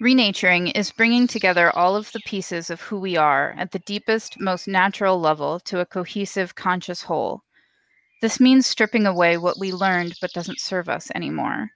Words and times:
Renaturing 0.00 0.68
is 0.68 0.90
bringing 0.90 1.26
together 1.26 1.70
all 1.76 1.94
of 1.94 2.10
the 2.12 2.20
pieces 2.20 2.70
of 2.70 2.80
who 2.80 2.98
we 2.98 3.18
are 3.18 3.54
at 3.58 3.70
the 3.70 3.80
deepest, 3.80 4.40
most 4.40 4.66
natural 4.66 5.20
level 5.20 5.60
to 5.60 5.80
a 5.80 5.84
cohesive, 5.84 6.54
conscious 6.54 7.02
whole. 7.02 7.42
This 8.22 8.40
means 8.40 8.66
stripping 8.66 9.04
away 9.04 9.36
what 9.36 9.58
we 9.58 9.72
learned 9.72 10.14
but 10.18 10.32
doesn't 10.32 10.58
serve 10.58 10.88
us 10.88 11.10
anymore. 11.14 11.68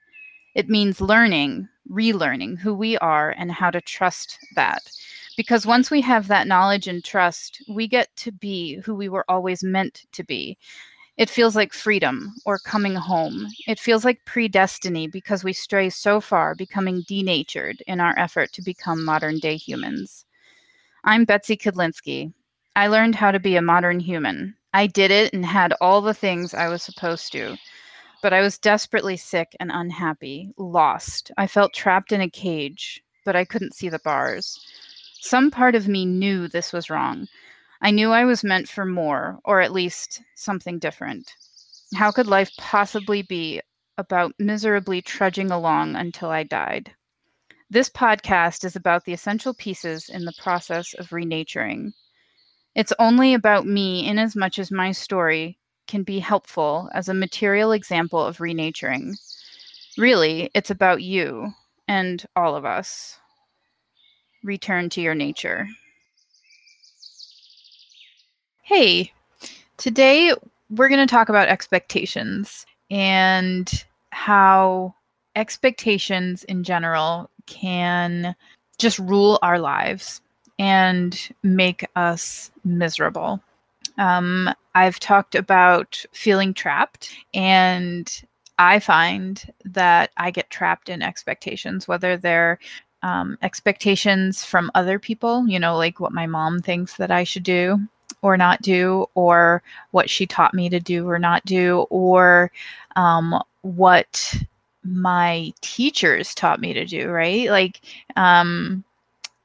It 0.55 0.69
means 0.69 0.99
learning, 0.99 1.69
relearning 1.87 2.57
who 2.57 2.73
we 2.73 2.97
are 2.97 3.29
and 3.29 3.51
how 3.51 3.69
to 3.69 3.79
trust 3.81 4.39
that. 4.55 4.81
Because 5.37 5.67
once 5.67 5.91
we 5.91 6.01
have 6.01 6.27
that 6.27 6.47
knowledge 6.47 6.87
and 6.87 7.03
trust, 7.03 7.61
we 7.69 7.87
get 7.87 8.09
to 8.15 8.31
be 8.31 8.77
who 8.77 8.95
we 8.95 9.07
were 9.07 9.25
always 9.29 9.63
meant 9.63 10.05
to 10.13 10.23
be. 10.23 10.57
It 11.17 11.29
feels 11.29 11.55
like 11.55 11.71
freedom 11.71 12.35
or 12.45 12.59
coming 12.59 12.95
home. 12.95 13.47
It 13.67 13.79
feels 13.79 14.03
like 14.03 14.25
predestiny 14.25 15.09
because 15.09 15.45
we 15.45 15.53
stray 15.53 15.89
so 15.89 16.19
far, 16.19 16.55
becoming 16.55 17.05
denatured 17.07 17.81
in 17.87 18.01
our 18.01 18.13
effort 18.19 18.51
to 18.53 18.61
become 18.61 19.05
modern 19.05 19.39
day 19.39 19.55
humans. 19.55 20.25
I'm 21.05 21.23
Betsy 21.23 21.55
Kudlinski. 21.55 22.33
I 22.75 22.87
learned 22.87 23.15
how 23.15 23.31
to 23.31 23.39
be 23.39 23.55
a 23.55 23.61
modern 23.61 24.01
human. 24.01 24.55
I 24.73 24.87
did 24.87 25.09
it 25.09 25.33
and 25.33 25.45
had 25.45 25.73
all 25.79 26.01
the 26.01 26.13
things 26.13 26.53
I 26.53 26.67
was 26.67 26.83
supposed 26.83 27.31
to. 27.31 27.55
But 28.21 28.33
I 28.33 28.41
was 28.41 28.57
desperately 28.57 29.15
sick 29.15 29.55
and 29.61 29.71
unhappy, 29.71 30.51
lost. 30.57 31.31
I 31.37 31.47
felt 31.47 31.73
trapped 31.73 32.11
in 32.11 32.19
a 32.19 32.29
cage, 32.29 33.01
but 33.23 33.37
I 33.37 33.45
couldn't 33.45 33.75
see 33.75 33.87
the 33.87 33.99
bars. 33.99 34.59
Some 35.21 35.49
part 35.49 35.75
of 35.75 35.87
me 35.87 36.05
knew 36.05 36.49
this 36.49 36.73
was 36.73 36.89
wrong. 36.89 37.29
I 37.85 37.91
knew 37.91 38.11
I 38.11 38.25
was 38.25 38.43
meant 38.43 38.67
for 38.67 38.83
more, 38.83 39.39
or 39.45 39.61
at 39.61 39.71
least 39.71 40.23
something 40.33 40.79
different. 40.79 41.31
How 41.93 42.09
could 42.09 42.25
life 42.25 42.49
possibly 42.57 43.21
be 43.21 43.61
about 43.99 44.33
miserably 44.39 45.03
trudging 45.03 45.51
along 45.51 45.95
until 45.95 46.31
I 46.31 46.41
died? 46.41 46.95
This 47.69 47.87
podcast 47.87 48.65
is 48.65 48.75
about 48.75 49.05
the 49.05 49.13
essential 49.13 49.53
pieces 49.53 50.09
in 50.09 50.25
the 50.25 50.33
process 50.41 50.95
of 50.95 51.13
renaturing. 51.13 51.93
It's 52.73 52.93
only 52.97 53.35
about 53.35 53.67
me 53.67 54.07
in 54.07 54.17
as 54.17 54.35
much 54.35 54.57
as 54.57 54.71
my 54.71 54.91
story 54.91 55.59
can 55.85 56.01
be 56.01 56.17
helpful 56.17 56.89
as 56.91 57.07
a 57.07 57.13
material 57.13 57.71
example 57.71 58.19
of 58.19 58.41
renaturing. 58.41 59.15
Really, 59.95 60.49
it's 60.55 60.71
about 60.71 61.03
you 61.03 61.53
and 61.87 62.25
all 62.35 62.55
of 62.55 62.65
us. 62.65 63.19
Return 64.43 64.89
to 64.89 65.01
your 65.01 65.13
nature. 65.13 65.67
Hey, 68.67 69.13
today 69.77 70.33
we're 70.71 70.89
going 70.89 71.07
to 71.07 71.11
talk 71.11 71.29
about 71.29 71.49
expectations 71.49 72.65
and 72.89 73.85
how 74.09 74.95
expectations 75.35 76.43
in 76.45 76.63
general 76.63 77.29
can 77.45 78.35
just 78.79 78.97
rule 78.97 79.37
our 79.43 79.59
lives 79.59 80.19
and 80.57 81.29
make 81.43 81.85
us 81.95 82.49
miserable. 82.63 83.39
Um, 83.99 84.49
I've 84.73 84.99
talked 84.99 85.35
about 85.35 86.03
feeling 86.11 86.51
trapped, 86.51 87.15
and 87.35 88.11
I 88.57 88.79
find 88.79 89.45
that 89.65 90.09
I 90.17 90.31
get 90.31 90.49
trapped 90.49 90.89
in 90.89 91.03
expectations, 91.03 91.87
whether 91.87 92.17
they're 92.17 92.57
um, 93.03 93.37
expectations 93.43 94.43
from 94.43 94.71
other 94.73 94.97
people, 94.97 95.47
you 95.47 95.59
know, 95.59 95.77
like 95.77 95.99
what 95.99 96.13
my 96.13 96.25
mom 96.25 96.61
thinks 96.61 96.97
that 96.97 97.11
I 97.11 97.23
should 97.23 97.43
do, 97.43 97.79
or 98.25 98.37
not 98.37 98.61
do, 98.63 99.05
or 99.13 99.61
what 99.91 100.09
she 100.09 100.25
taught 100.25 100.53
me 100.53 100.67
to 100.69 100.79
do 100.79 101.07
or 101.07 101.19
not 101.19 101.45
do, 101.45 101.85
or 101.91 102.51
um, 102.95 103.39
what 103.61 104.33
my 104.83 105.53
teachers 105.61 106.33
taught 106.33 106.59
me 106.59 106.73
to 106.73 106.85
do, 106.85 107.09
right? 107.09 107.49
Like, 107.49 107.81
um, 108.15 108.83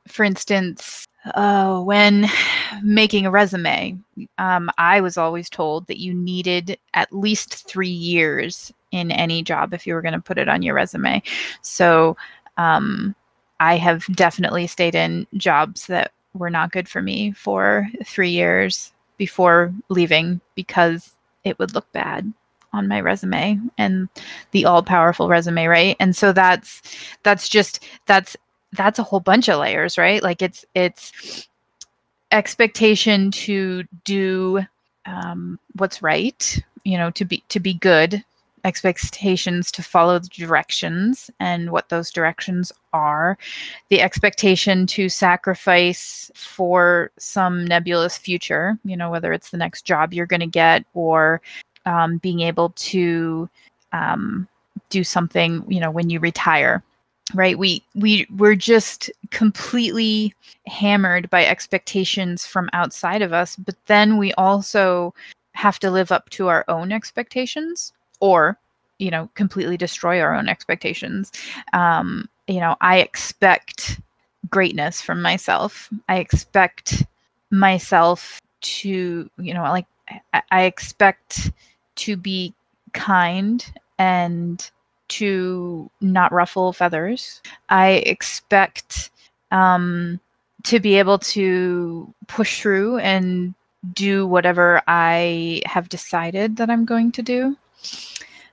for 0.08 0.24
instance, 0.24 1.06
uh, 1.34 1.80
when 1.80 2.26
making 2.82 3.26
a 3.26 3.30
resume, 3.30 3.98
um, 4.38 4.70
I 4.78 5.02
was 5.02 5.18
always 5.18 5.50
told 5.50 5.86
that 5.86 6.00
you 6.00 6.14
needed 6.14 6.78
at 6.94 7.12
least 7.12 7.68
three 7.68 7.88
years 7.88 8.72
in 8.92 9.10
any 9.12 9.42
job 9.42 9.74
if 9.74 9.86
you 9.86 9.92
were 9.92 10.02
going 10.02 10.14
to 10.14 10.20
put 10.20 10.38
it 10.38 10.48
on 10.48 10.62
your 10.62 10.74
resume. 10.74 11.22
So 11.60 12.16
um, 12.56 13.14
I 13.60 13.76
have 13.76 14.06
definitely 14.16 14.66
stayed 14.66 14.94
in 14.94 15.26
jobs 15.36 15.86
that 15.86 16.12
were 16.34 16.50
not 16.50 16.72
good 16.72 16.88
for 16.88 17.02
me 17.02 17.32
for 17.32 17.88
three 18.04 18.30
years 18.30 18.92
before 19.16 19.72
leaving 19.88 20.40
because 20.54 21.14
it 21.44 21.58
would 21.58 21.74
look 21.74 21.90
bad 21.92 22.32
on 22.72 22.86
my 22.88 23.00
resume 23.00 23.58
and 23.78 24.08
the 24.52 24.64
all 24.64 24.82
powerful 24.82 25.28
resume 25.28 25.66
right? 25.66 25.96
And 25.98 26.14
so 26.14 26.32
that's 26.32 26.82
that's 27.22 27.48
just 27.48 27.84
that's 28.06 28.36
that's 28.72 28.98
a 28.98 29.02
whole 29.02 29.20
bunch 29.20 29.48
of 29.48 29.58
layers 29.58 29.98
right? 29.98 30.22
Like 30.22 30.42
it's 30.42 30.64
it's 30.74 31.48
expectation 32.30 33.30
to 33.32 33.84
do 34.04 34.64
um, 35.06 35.58
what's 35.76 36.02
right 36.02 36.62
you 36.84 36.96
know 36.96 37.10
to 37.10 37.24
be 37.24 37.42
to 37.48 37.60
be 37.60 37.74
good 37.74 38.24
expectations 38.64 39.70
to 39.72 39.82
follow 39.82 40.18
the 40.18 40.28
directions 40.28 41.30
and 41.40 41.70
what 41.70 41.88
those 41.88 42.10
directions 42.10 42.72
are, 42.92 43.38
the 43.88 44.00
expectation 44.00 44.86
to 44.86 45.08
sacrifice 45.08 46.30
for 46.34 47.10
some 47.18 47.64
nebulous 47.64 48.16
future, 48.16 48.78
you 48.84 48.96
know, 48.96 49.10
whether 49.10 49.32
it's 49.32 49.50
the 49.50 49.56
next 49.56 49.82
job 49.82 50.12
you're 50.12 50.26
going 50.26 50.40
to 50.40 50.46
get 50.46 50.84
or 50.94 51.40
um, 51.86 52.18
being 52.18 52.40
able 52.40 52.70
to 52.70 53.48
um, 53.92 54.46
do 54.90 55.04
something, 55.04 55.64
you 55.68 55.80
know, 55.80 55.90
when 55.90 56.10
you 56.10 56.20
retire. 56.20 56.82
Right, 57.32 57.56
we 57.56 57.84
we 57.94 58.26
we're 58.38 58.56
just 58.56 59.08
completely 59.30 60.34
hammered 60.66 61.30
by 61.30 61.44
expectations 61.46 62.44
from 62.44 62.68
outside 62.72 63.22
of 63.22 63.32
us, 63.32 63.54
but 63.54 63.76
then 63.86 64.18
we 64.18 64.32
also 64.32 65.14
have 65.52 65.78
to 65.78 65.92
live 65.92 66.10
up 66.10 66.28
to 66.30 66.48
our 66.48 66.64
own 66.66 66.90
expectations 66.90 67.92
or 68.20 68.58
you 68.98 69.10
know 69.10 69.28
completely 69.34 69.76
destroy 69.76 70.20
our 70.20 70.34
own 70.34 70.48
expectations. 70.48 71.32
Um, 71.72 72.28
you 72.46 72.58
know 72.58 72.76
i 72.80 72.98
expect 72.98 74.00
greatness 74.48 75.00
from 75.00 75.22
myself. 75.22 75.88
I 76.08 76.16
expect 76.16 77.04
myself 77.50 78.40
to 78.60 79.30
you 79.38 79.54
know 79.54 79.62
like 79.62 79.86
I, 80.50 80.62
expect 80.62 81.52
to 81.96 82.16
be 82.16 82.52
kind 82.92 83.64
and 83.98 84.70
to 85.08 85.88
not 86.00 86.32
ruffle 86.32 86.72
feathers. 86.72 87.40
I 87.68 88.02
expect 88.06 89.10
um, 89.52 90.18
to 90.64 90.80
be 90.80 90.96
able 90.96 91.18
to 91.18 92.12
push 92.26 92.60
through 92.60 92.98
and 92.98 93.54
do 93.94 94.26
whatever 94.26 94.82
i 94.86 95.62
have 95.64 95.88
decided 95.88 96.56
that 96.56 96.68
i'm 96.68 96.84
going 96.84 97.10
to 97.10 97.22
do 97.22 97.56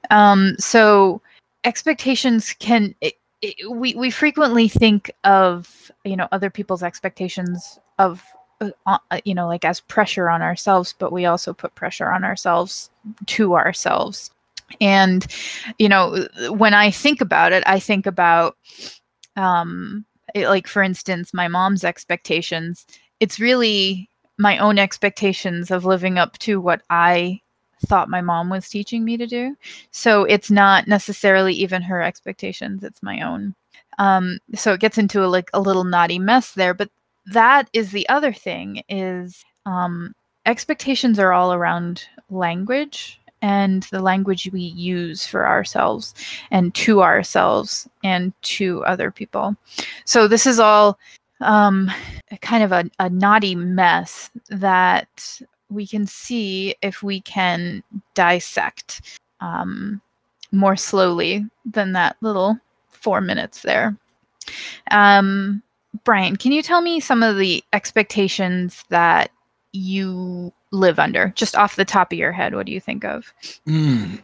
um, 0.09 0.55
so 0.59 1.21
expectations 1.63 2.55
can 2.59 2.95
it, 3.01 3.15
it, 3.41 3.69
we 3.69 3.93
we 3.95 4.09
frequently 4.09 4.67
think 4.67 5.11
of 5.23 5.91
you 6.03 6.15
know 6.15 6.27
other 6.31 6.49
people's 6.49 6.83
expectations 6.83 7.79
of 7.99 8.23
uh, 8.61 8.69
uh, 8.85 9.19
you 9.25 9.35
know 9.35 9.47
like 9.47 9.65
as 9.65 9.79
pressure 9.81 10.29
on 10.29 10.41
ourselves, 10.41 10.93
but 10.97 11.11
we 11.11 11.25
also 11.25 11.53
put 11.53 11.75
pressure 11.75 12.09
on 12.09 12.23
ourselves 12.23 12.89
to 13.27 13.55
ourselves. 13.55 14.31
And 14.81 15.25
you 15.77 15.89
know 15.89 16.27
when 16.49 16.73
I 16.73 16.91
think 16.91 17.21
about 17.21 17.53
it, 17.53 17.63
I 17.65 17.79
think 17.79 18.05
about 18.05 18.57
um, 19.35 20.05
it, 20.33 20.47
like 20.47 20.67
for 20.67 20.81
instance 20.81 21.33
my 21.33 21.47
mom's 21.47 21.83
expectations. 21.83 22.85
It's 23.19 23.39
really 23.39 24.09
my 24.37 24.57
own 24.59 24.77
expectations 24.77 25.71
of 25.71 25.85
living 25.85 26.17
up 26.17 26.37
to 26.39 26.61
what 26.61 26.81
I 26.89 27.41
thought 27.85 28.09
my 28.09 28.21
mom 28.21 28.49
was 28.49 28.69
teaching 28.69 29.03
me 29.05 29.17
to 29.17 29.27
do. 29.27 29.55
So 29.91 30.23
it's 30.23 30.51
not 30.51 30.87
necessarily 30.87 31.53
even 31.53 31.81
her 31.81 32.01
expectations, 32.01 32.83
it's 32.83 33.03
my 33.03 33.21
own. 33.21 33.55
Um, 33.99 34.39
so 34.55 34.73
it 34.73 34.79
gets 34.79 34.97
into 34.97 35.23
a, 35.23 35.27
like 35.27 35.49
a 35.53 35.61
little 35.61 35.83
knotty 35.83 36.19
mess 36.19 36.53
there. 36.53 36.73
But 36.73 36.89
that 37.27 37.69
is 37.73 37.91
the 37.91 38.07
other 38.09 38.33
thing 38.33 38.83
is 38.89 39.43
um, 39.65 40.13
expectations 40.45 41.19
are 41.19 41.33
all 41.33 41.53
around 41.53 42.03
language 42.29 43.19
and 43.41 43.83
the 43.83 44.01
language 44.01 44.49
we 44.51 44.61
use 44.61 45.25
for 45.25 45.47
ourselves 45.47 46.13
and 46.51 46.73
to 46.73 47.01
ourselves 47.01 47.87
and 48.03 48.33
to 48.41 48.83
other 48.85 49.11
people. 49.11 49.55
So 50.05 50.27
this 50.27 50.47
is 50.47 50.59
all 50.59 50.97
um, 51.41 51.91
kind 52.41 52.63
of 52.63 52.71
a, 52.71 52.89
a 52.99 53.09
knotty 53.09 53.55
mess 53.55 54.31
that 54.49 55.41
we 55.69 55.85
can 55.85 56.05
see 56.07 56.75
if 56.81 57.03
we 57.03 57.21
can 57.21 57.83
dissect 58.13 59.19
um, 59.41 60.01
more 60.51 60.75
slowly 60.75 61.45
than 61.65 61.93
that 61.93 62.17
little 62.21 62.57
four 62.89 63.21
minutes 63.21 63.61
there. 63.61 63.95
Um, 64.91 65.61
Brian, 66.03 66.35
can 66.35 66.51
you 66.51 66.61
tell 66.61 66.81
me 66.81 66.99
some 66.99 67.23
of 67.23 67.37
the 67.37 67.63
expectations 67.73 68.83
that 68.89 69.31
you 69.73 70.53
live 70.71 70.99
under, 70.99 71.29
just 71.35 71.55
off 71.55 71.75
the 71.75 71.85
top 71.85 72.11
of 72.11 72.17
your 72.17 72.31
head? 72.31 72.55
What 72.55 72.65
do 72.65 72.71
you 72.71 72.79
think 72.79 73.03
of? 73.03 73.33
Mm, 73.67 74.21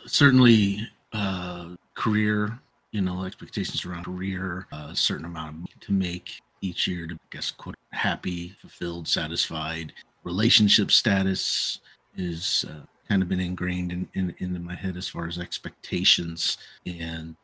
certainly, 0.06 0.88
uh, 1.12 1.70
career 1.94 2.58
you 2.96 3.02
know, 3.02 3.24
expectations 3.24 3.84
around 3.84 4.04
career, 4.04 4.66
a 4.72 4.96
certain 4.96 5.26
amount 5.26 5.68
of 5.68 5.80
to 5.80 5.92
make 5.92 6.40
each 6.62 6.86
year 6.86 7.06
to 7.06 7.14
I 7.14 7.18
guess 7.30 7.50
quote 7.50 7.74
happy, 7.92 8.54
fulfilled, 8.58 9.06
satisfied. 9.06 9.92
Relationship 10.26 10.90
status 10.90 11.78
is 12.16 12.64
uh, 12.68 12.80
kind 13.08 13.22
of 13.22 13.28
been 13.28 13.40
ingrained 13.40 13.92
in, 13.92 14.08
in 14.14 14.34
into 14.38 14.58
my 14.58 14.74
head 14.74 14.96
as 14.96 15.08
far 15.08 15.28
as 15.28 15.38
expectations 15.38 16.58
and 16.84 17.36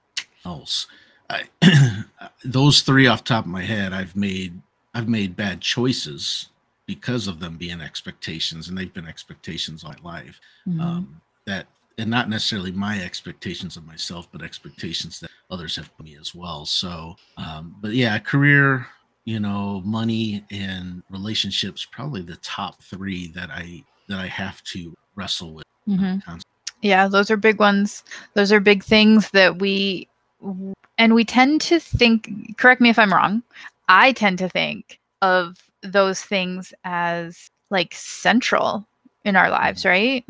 else. 0.44 0.88
I, 1.30 1.44
those 2.44 2.82
three 2.82 3.06
off 3.06 3.22
top 3.22 3.44
of 3.44 3.50
my 3.50 3.62
head, 3.62 3.92
I've 3.92 4.16
made 4.16 4.60
I've 4.94 5.08
made 5.08 5.36
bad 5.36 5.60
choices 5.60 6.48
because 6.86 7.28
of 7.28 7.38
them 7.38 7.56
being 7.56 7.80
expectations, 7.80 8.68
and 8.68 8.76
they've 8.76 8.92
been 8.92 9.06
expectations 9.06 9.84
all 9.84 9.94
my 10.02 10.18
life. 10.18 10.40
Mm-hmm. 10.66 10.80
Um, 10.80 11.20
that 11.46 11.68
and 11.98 12.10
not 12.10 12.28
necessarily 12.28 12.72
my 12.72 13.00
expectations 13.00 13.76
of 13.76 13.86
myself, 13.86 14.26
but 14.32 14.42
expectations 14.42 15.20
that 15.20 15.30
others 15.50 15.76
have 15.76 15.90
for 15.96 16.02
me 16.02 16.16
as 16.20 16.34
well. 16.34 16.64
So, 16.64 17.16
um, 17.36 17.76
but 17.80 17.92
yeah, 17.92 18.18
career, 18.18 18.86
you 19.24 19.38
know, 19.38 19.82
money 19.84 20.44
and 20.50 21.02
relationships 21.10 21.86
probably 21.90 22.22
the 22.22 22.36
top 22.36 22.82
three 22.82 23.28
that 23.28 23.50
I 23.50 23.84
that 24.08 24.18
I 24.18 24.26
have 24.26 24.62
to 24.64 24.94
wrestle 25.14 25.54
with. 25.54 25.64
Mm-hmm. 25.88 26.38
Yeah, 26.82 27.06
those 27.08 27.30
are 27.30 27.36
big 27.36 27.58
ones. 27.58 28.02
Those 28.34 28.52
are 28.52 28.60
big 28.60 28.82
things 28.82 29.30
that 29.30 29.58
we 29.58 30.08
and 30.98 31.14
we 31.14 31.24
tend 31.24 31.60
to 31.62 31.78
think. 31.78 32.56
Correct 32.56 32.80
me 32.80 32.90
if 32.90 32.98
I'm 32.98 33.12
wrong. 33.12 33.42
I 33.88 34.12
tend 34.12 34.38
to 34.38 34.48
think 34.48 34.98
of 35.22 35.56
those 35.82 36.22
things 36.22 36.74
as 36.84 37.50
like 37.70 37.94
central 37.94 38.86
in 39.24 39.36
our 39.36 39.50
lives, 39.50 39.82
mm-hmm. 39.82 39.88
right? 39.88 40.24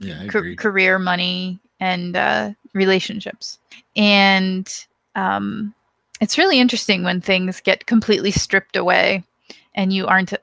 Yeah, 0.00 0.30
C- 0.30 0.56
career, 0.56 0.98
money, 0.98 1.58
and 1.80 2.16
uh, 2.16 2.52
relationships. 2.72 3.58
And 3.96 4.72
um, 5.16 5.74
it's 6.20 6.38
really 6.38 6.58
interesting 6.58 7.02
when 7.04 7.20
things 7.20 7.60
get 7.60 7.86
completely 7.86 8.30
stripped 8.30 8.76
away 8.76 9.24
and 9.74 9.92
you 9.92 10.06
aren't 10.06 10.34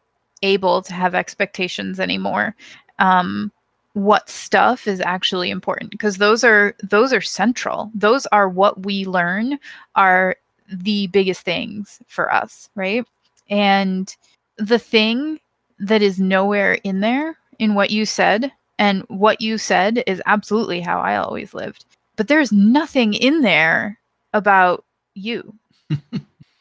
able 0.41 0.81
to 0.81 0.93
have 0.93 1.15
expectations 1.15 1.99
anymore. 1.99 2.55
Um, 2.99 3.51
what 3.93 4.29
stuff 4.29 4.87
is 4.87 4.99
actually 5.01 5.49
important 5.49 5.89
because 5.89 6.17
those 6.17 6.43
are 6.43 6.75
those 6.83 7.13
are 7.13 7.21
central 7.21 7.89
those 7.95 8.25
are 8.33 8.49
what 8.49 8.83
we 8.83 9.05
learn 9.05 9.57
are 9.95 10.35
the 10.69 11.07
biggest 11.07 11.43
things 11.43 12.01
for 12.05 12.29
us 12.33 12.69
right 12.75 13.05
and 13.49 14.17
the 14.57 14.77
thing 14.79 15.39
that 15.79 16.01
is 16.01 16.19
nowhere 16.19 16.73
in 16.83 16.99
there 16.99 17.37
in 17.59 17.73
what 17.73 17.89
you 17.89 18.05
said 18.05 18.51
and 18.77 19.03
what 19.07 19.41
you 19.41 19.57
said 19.57 20.03
is 20.07 20.21
absolutely 20.25 20.81
how 20.81 20.99
I 20.99 21.17
always 21.17 21.53
lived. 21.53 21.85
But 22.15 22.27
there's 22.27 22.51
nothing 22.51 23.13
in 23.13 23.41
there 23.41 23.99
about 24.33 24.83
you. 25.13 25.53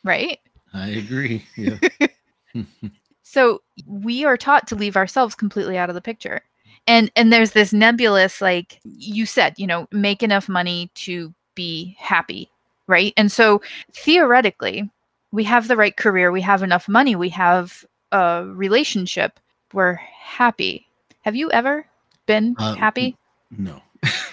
Right? 0.05 0.39
I 0.73 0.89
agree. 0.89 1.45
Yeah. 1.57 1.79
so 3.23 3.63
we 3.87 4.25
are 4.25 4.37
taught 4.37 4.67
to 4.69 4.75
leave 4.75 4.97
ourselves 4.97 5.35
completely 5.35 5.79
out 5.79 5.89
of 5.89 5.95
the 5.95 6.01
picture. 6.01 6.43
And 6.87 7.11
and 7.17 7.33
there's 7.33 7.53
this 7.53 7.73
nebulous 7.73 8.41
like 8.41 8.81
you 8.85 9.27
said, 9.27 9.55
you 9.57 9.67
know, 9.67 9.89
make 9.91 10.23
enough 10.23 10.49
money 10.49 10.91
to 10.97 11.33
be 11.55 11.97
happy, 11.99 12.51
right? 12.87 13.13
And 13.17 13.33
so 13.33 13.63
theoretically, 13.93 14.91
we 15.33 15.45
have 15.45 15.69
the 15.69 15.77
right 15.77 15.97
career, 15.97 16.31
we 16.31 16.43
have 16.43 16.63
enough 16.63 16.89
money, 16.89 17.17
we 17.17 17.31
have 17.31 17.85
a 18.13 18.45
relationship, 18.47 19.41
we're 19.73 19.95
happy. 19.95 20.87
Have 21.23 21.35
you 21.35 21.51
ever 21.53 21.87
been 22.27 22.55
uh, 22.59 22.75
happy? 22.75 23.17
No. 23.51 23.81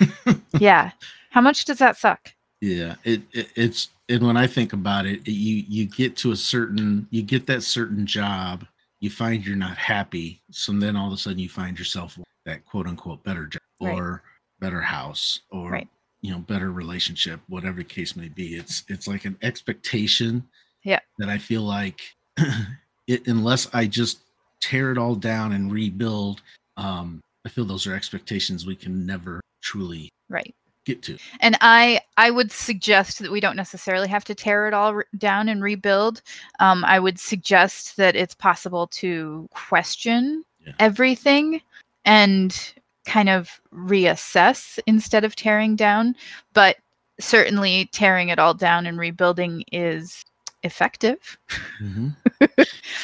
yeah. 0.59 0.91
How 1.29 1.41
much 1.41 1.65
does 1.65 1.77
that 1.77 1.97
suck? 1.97 2.33
Yeah, 2.59 2.95
it, 3.03 3.21
it, 3.31 3.47
it's 3.55 3.89
and 4.11 4.27
when 4.27 4.37
I 4.37 4.45
think 4.45 4.73
about 4.73 5.05
it, 5.05 5.27
you 5.27 5.63
you 5.67 5.85
get 5.85 6.15
to 6.17 6.31
a 6.31 6.35
certain 6.35 7.07
you 7.09 7.23
get 7.23 7.47
that 7.47 7.63
certain 7.63 8.05
job, 8.05 8.65
you 8.99 9.09
find 9.09 9.45
you're 9.45 9.55
not 9.55 9.77
happy, 9.77 10.41
so 10.51 10.73
then 10.73 10.95
all 10.95 11.07
of 11.07 11.13
a 11.13 11.17
sudden 11.17 11.39
you 11.39 11.49
find 11.49 11.79
yourself 11.79 12.19
that 12.45 12.65
quote 12.65 12.87
unquote 12.87 13.23
better 13.23 13.45
job 13.45 13.61
right. 13.81 13.93
or 13.93 14.23
better 14.59 14.81
house 14.81 15.41
or 15.49 15.71
right. 15.71 15.87
you 16.21 16.31
know 16.31 16.39
better 16.39 16.71
relationship, 16.71 17.39
whatever 17.47 17.77
the 17.77 17.83
case 17.83 18.15
may 18.15 18.27
be. 18.27 18.55
It's 18.55 18.83
it's 18.89 19.07
like 19.07 19.25
an 19.25 19.37
expectation. 19.41 20.47
Yeah. 20.83 20.99
That 21.19 21.29
I 21.29 21.37
feel 21.37 21.61
like 21.61 22.01
it, 23.07 23.27
unless 23.27 23.73
I 23.73 23.85
just 23.85 24.21
tear 24.59 24.91
it 24.91 24.97
all 24.97 25.13
down 25.13 25.51
and 25.51 25.71
rebuild, 25.71 26.41
um, 26.75 27.21
I 27.45 27.49
feel 27.49 27.65
those 27.65 27.85
are 27.85 27.93
expectations 27.93 28.65
we 28.65 28.75
can 28.75 29.05
never 29.05 29.41
truly 29.61 30.09
right 30.27 30.55
get 30.85 31.01
to. 31.03 31.17
And 31.39 31.57
I 31.61 32.01
I 32.17 32.31
would 32.31 32.51
suggest 32.51 33.19
that 33.19 33.31
we 33.31 33.39
don't 33.39 33.55
necessarily 33.55 34.07
have 34.07 34.23
to 34.25 34.35
tear 34.35 34.67
it 34.67 34.73
all 34.73 34.95
re- 34.95 35.03
down 35.17 35.49
and 35.49 35.63
rebuild. 35.63 36.21
Um, 36.59 36.83
I 36.85 36.99
would 36.99 37.19
suggest 37.19 37.97
that 37.97 38.15
it's 38.15 38.33
possible 38.33 38.87
to 38.87 39.47
question 39.51 40.43
yeah. 40.65 40.73
everything 40.79 41.61
and 42.05 42.73
kind 43.05 43.29
of 43.29 43.61
reassess 43.73 44.79
instead 44.87 45.23
of 45.23 45.35
tearing 45.35 45.75
down. 45.75 46.15
But 46.53 46.77
certainly 47.19 47.89
tearing 47.91 48.29
it 48.29 48.39
all 48.39 48.53
down 48.53 48.85
and 48.85 48.97
rebuilding 48.97 49.63
is 49.71 50.25
effective. 50.63 51.37
Mm-hmm. 51.81 52.09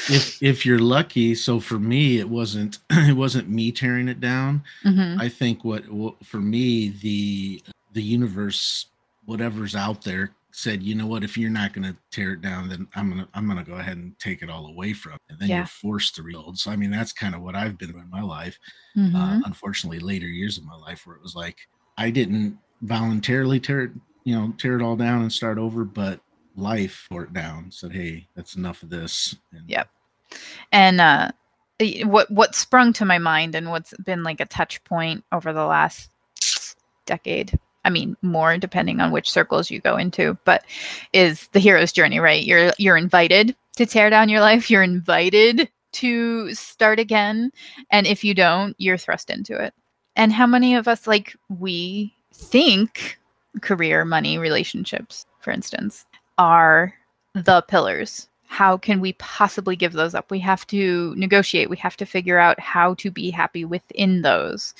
if 0.09 0.41
if 0.41 0.65
you're 0.65 0.79
lucky, 0.79 1.35
so 1.35 1.59
for 1.59 1.79
me, 1.79 2.19
it 2.19 2.29
wasn't 2.29 2.79
it 2.89 3.15
wasn't 3.15 3.49
me 3.49 3.71
tearing 3.71 4.07
it 4.07 4.19
down. 4.19 4.63
Mm-hmm. 4.83 5.19
I 5.19 5.29
think 5.29 5.63
what, 5.63 5.87
what 5.89 6.25
for 6.25 6.37
me 6.37 6.89
the 6.89 7.61
the 7.93 8.03
universe, 8.03 8.87
whatever's 9.25 9.75
out 9.75 10.03
there, 10.03 10.35
said, 10.51 10.81
you 10.81 10.95
know 10.95 11.05
what, 11.05 11.23
if 11.23 11.37
you're 11.37 11.51
not 11.51 11.71
going 11.71 11.83
to 11.83 11.95
tear 12.09 12.33
it 12.33 12.41
down, 12.41 12.67
then 12.67 12.87
I'm 12.95 13.09
gonna 13.09 13.27
I'm 13.35 13.47
gonna 13.47 13.63
go 13.63 13.73
ahead 13.73 13.97
and 13.97 14.17
take 14.19 14.41
it 14.41 14.49
all 14.49 14.65
away 14.65 14.93
from, 14.93 15.13
it. 15.13 15.21
and 15.29 15.39
then 15.39 15.49
yeah. 15.49 15.57
you're 15.57 15.65
forced 15.67 16.15
to 16.15 16.23
rebuild. 16.23 16.57
So 16.57 16.71
I 16.71 16.75
mean, 16.75 16.89
that's 16.89 17.13
kind 17.13 17.35
of 17.35 17.41
what 17.41 17.55
I've 17.55 17.77
been 17.77 17.91
in 17.91 18.09
my 18.09 18.21
life. 18.21 18.57
Uh, 18.95 18.99
mm-hmm. 19.01 19.15
Uh, 19.15 19.39
unfortunately, 19.45 19.99
later 19.99 20.25
years 20.25 20.57
of 20.57 20.65
my 20.65 20.75
life, 20.75 21.05
where 21.05 21.15
it 21.15 21.21
was 21.21 21.35
like 21.35 21.57
I 21.97 22.09
didn't 22.09 22.57
voluntarily 22.81 23.59
tear 23.59 23.81
it, 23.81 23.91
you 24.23 24.35
know, 24.35 24.53
tear 24.57 24.79
it 24.79 24.83
all 24.83 24.95
down 24.95 25.21
and 25.21 25.31
start 25.31 25.57
over, 25.57 25.83
but 25.83 26.19
life 26.57 27.07
for 27.09 27.23
it 27.23 27.33
down 27.33 27.71
said 27.71 27.91
hey 27.91 28.27
that's 28.35 28.55
enough 28.55 28.83
of 28.83 28.89
this 28.89 29.35
and 29.51 29.69
yep. 29.69 29.89
And 30.71 30.99
uh 30.99 31.31
what 32.05 32.29
what 32.31 32.55
sprung 32.55 32.91
to 32.93 33.05
my 33.05 33.19
mind 33.19 33.55
and 33.55 33.69
what's 33.69 33.93
been 34.03 34.23
like 34.23 34.41
a 34.41 34.45
touch 34.45 34.83
point 34.83 35.23
over 35.31 35.53
the 35.53 35.65
last 35.65 36.09
decade 37.05 37.57
i 37.85 37.89
mean 37.89 38.17
more 38.23 38.57
depending 38.57 38.99
on 38.99 39.11
which 39.11 39.31
circles 39.31 39.69
you 39.69 39.79
go 39.79 39.95
into 39.95 40.35
but 40.43 40.65
is 41.13 41.47
the 41.49 41.59
hero's 41.59 41.91
journey 41.91 42.19
right? 42.19 42.43
You're 42.43 42.73
you're 42.77 42.97
invited 42.97 43.55
to 43.77 43.85
tear 43.85 44.09
down 44.09 44.27
your 44.27 44.41
life. 44.41 44.69
You're 44.69 44.83
invited 44.83 45.69
to 45.93 46.53
start 46.53 46.99
again. 46.99 47.51
And 47.91 48.05
if 48.05 48.23
you 48.23 48.33
don't 48.33 48.75
you're 48.79 48.97
thrust 48.97 49.29
into 49.29 49.55
it. 49.55 49.73
And 50.15 50.33
how 50.33 50.47
many 50.47 50.75
of 50.75 50.87
us 50.87 51.07
like 51.07 51.35
we 51.47 52.13
think 52.33 53.19
career 53.61 54.03
money 54.03 54.37
relationships 54.37 55.25
for 55.39 55.51
instance 55.51 56.05
are 56.37 56.93
the 57.33 57.61
pillars. 57.63 58.27
How 58.49 58.77
can 58.77 59.01
we 59.01 59.13
possibly 59.13 59.75
give 59.75 59.93
those 59.93 60.15
up? 60.15 60.31
We 60.31 60.39
have 60.39 60.65
to 60.67 61.13
negotiate. 61.17 61.69
We 61.69 61.77
have 61.77 61.97
to 61.97 62.05
figure 62.05 62.39
out 62.39 62.59
how 62.59 62.93
to 62.95 63.11
be 63.11 63.29
happy 63.29 63.65
within 63.65 64.21
those. 64.21 64.73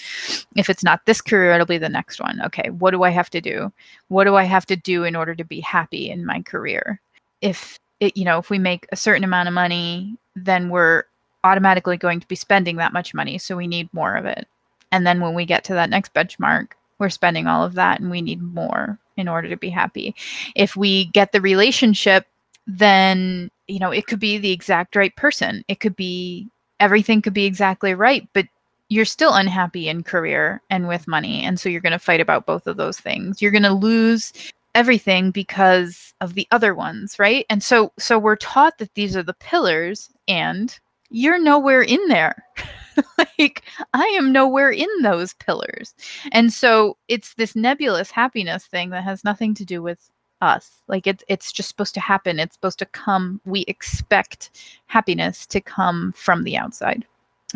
If 0.55 0.69
it's 0.69 0.83
not 0.83 1.05
this 1.05 1.19
career, 1.19 1.51
it'll 1.53 1.65
be 1.65 1.77
the 1.77 1.89
next 1.89 2.21
one. 2.21 2.41
Okay, 2.45 2.69
what 2.69 2.91
do 2.91 3.03
I 3.03 3.09
have 3.09 3.29
to 3.31 3.41
do? 3.41 3.71
What 4.07 4.23
do 4.23 4.35
I 4.35 4.45
have 4.45 4.65
to 4.67 4.77
do 4.77 5.03
in 5.03 5.15
order 5.15 5.35
to 5.35 5.43
be 5.43 5.59
happy 5.59 6.09
in 6.09 6.25
my 6.25 6.41
career? 6.41 7.01
If 7.41 7.77
it, 7.99 8.15
you 8.15 8.23
know, 8.23 8.37
if 8.39 8.49
we 8.49 8.57
make 8.57 8.87
a 8.91 8.95
certain 8.95 9.25
amount 9.25 9.49
of 9.49 9.53
money, 9.53 10.17
then 10.35 10.69
we're 10.69 11.03
automatically 11.43 11.97
going 11.97 12.19
to 12.19 12.27
be 12.27 12.35
spending 12.35 12.77
that 12.77 12.93
much 12.93 13.13
money. 13.13 13.37
So 13.37 13.57
we 13.57 13.67
need 13.67 13.93
more 13.93 14.15
of 14.15 14.25
it. 14.25 14.47
And 14.91 15.05
then 15.05 15.19
when 15.19 15.33
we 15.33 15.45
get 15.45 15.65
to 15.65 15.73
that 15.73 15.89
next 15.89 16.13
benchmark, 16.13 16.69
we're 16.99 17.09
spending 17.09 17.47
all 17.47 17.63
of 17.63 17.73
that 17.73 17.99
and 17.99 18.09
we 18.09 18.21
need 18.21 18.41
more 18.41 18.97
in 19.17 19.27
order 19.27 19.50
to 19.50 19.57
be 19.57 19.69
happy. 19.69 20.15
If 20.55 20.75
we 20.75 21.05
get 21.05 21.31
the 21.31 21.41
relationship, 21.41 22.25
then, 22.65 23.51
you 23.67 23.79
know, 23.79 23.91
it 23.91 24.07
could 24.07 24.19
be 24.19 24.38
the 24.38 24.51
exact 24.51 24.95
right 24.95 25.15
person. 25.15 25.63
It 25.67 25.79
could 25.79 25.95
be 25.95 26.47
everything 26.79 27.21
could 27.21 27.33
be 27.33 27.45
exactly 27.45 27.93
right, 27.93 28.27
but 28.33 28.45
you're 28.89 29.05
still 29.05 29.33
unhappy 29.33 29.89
in 29.89 30.03
career 30.03 30.62
and 30.69 30.88
with 30.88 31.07
money. 31.07 31.43
And 31.43 31.59
so 31.59 31.67
you're 31.69 31.81
going 31.81 31.91
to 31.91 32.00
fight 32.00 32.21
about 32.21 32.45
both 32.45 32.67
of 32.67 32.77
those 32.77 33.00
things. 33.00 33.41
You're 33.41 33.51
going 33.51 33.63
to 33.63 33.74
lose 33.74 34.31
everything 34.75 35.31
because 35.31 36.13
of 36.21 36.36
the 36.36 36.47
other 36.51 36.74
ones, 36.74 37.17
right? 37.19 37.45
And 37.50 37.63
so 37.63 37.91
so 37.97 38.19
we're 38.19 38.36
taught 38.36 38.77
that 38.77 38.93
these 38.93 39.17
are 39.17 39.24
the 39.24 39.33
pillars 39.33 40.09
and 40.27 40.77
you're 41.09 41.39
nowhere 41.39 41.81
in 41.81 42.05
there. 42.07 42.43
like 43.39 43.63
I 43.93 44.05
am 44.17 44.31
nowhere 44.31 44.71
in 44.71 44.89
those 45.01 45.33
pillars. 45.35 45.93
And 46.31 46.51
so 46.51 46.97
it's 47.07 47.33
this 47.35 47.55
nebulous 47.55 48.11
happiness 48.11 48.65
thing 48.65 48.89
that 48.91 49.03
has 49.03 49.23
nothing 49.23 49.53
to 49.55 49.65
do 49.65 49.81
with 49.81 50.09
us. 50.41 50.81
Like 50.87 51.07
it's 51.07 51.23
it's 51.27 51.51
just 51.51 51.69
supposed 51.69 51.93
to 51.95 51.99
happen. 51.99 52.39
It's 52.39 52.55
supposed 52.55 52.79
to 52.79 52.85
come. 52.85 53.41
We 53.45 53.61
expect 53.67 54.51
happiness 54.87 55.45
to 55.47 55.61
come 55.61 56.13
from 56.13 56.43
the 56.43 56.57
outside. 56.57 57.05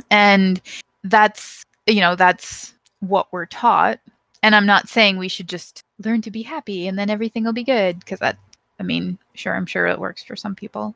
And 0.10 0.62
that's 1.04 1.66
you 1.88 2.02
know, 2.02 2.16
that's 2.16 2.74
what 3.00 3.28
we're 3.32 3.48
taught. 3.48 4.00
And 4.44 4.56
I'm 4.56 4.66
not 4.66 4.90
saying 4.90 5.18
we 5.18 5.28
should 5.28 5.50
just 5.50 5.84
learn 6.04 6.22
to 6.22 6.32
be 6.32 6.42
happy 6.42 6.88
and 6.88 6.98
then 6.98 7.10
everything 7.10 7.44
will 7.44 7.54
be 7.54 7.64
good 7.64 8.00
because 8.00 8.20
that 8.20 8.38
i 8.80 8.84
mean 8.84 9.18
sure 9.34 9.56
i'm 9.56 9.66
sure 9.66 9.88
it 9.88 10.00
works 10.00 10.24
for 10.24 10.36
some 10.36 10.56
people 10.56 10.96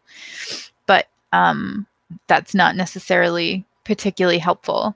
but 0.86 1.08
um 1.34 1.86
that's 2.28 2.54
not 2.54 2.76
necessarily 2.76 3.66
particularly 3.86 4.38
helpful 4.38 4.96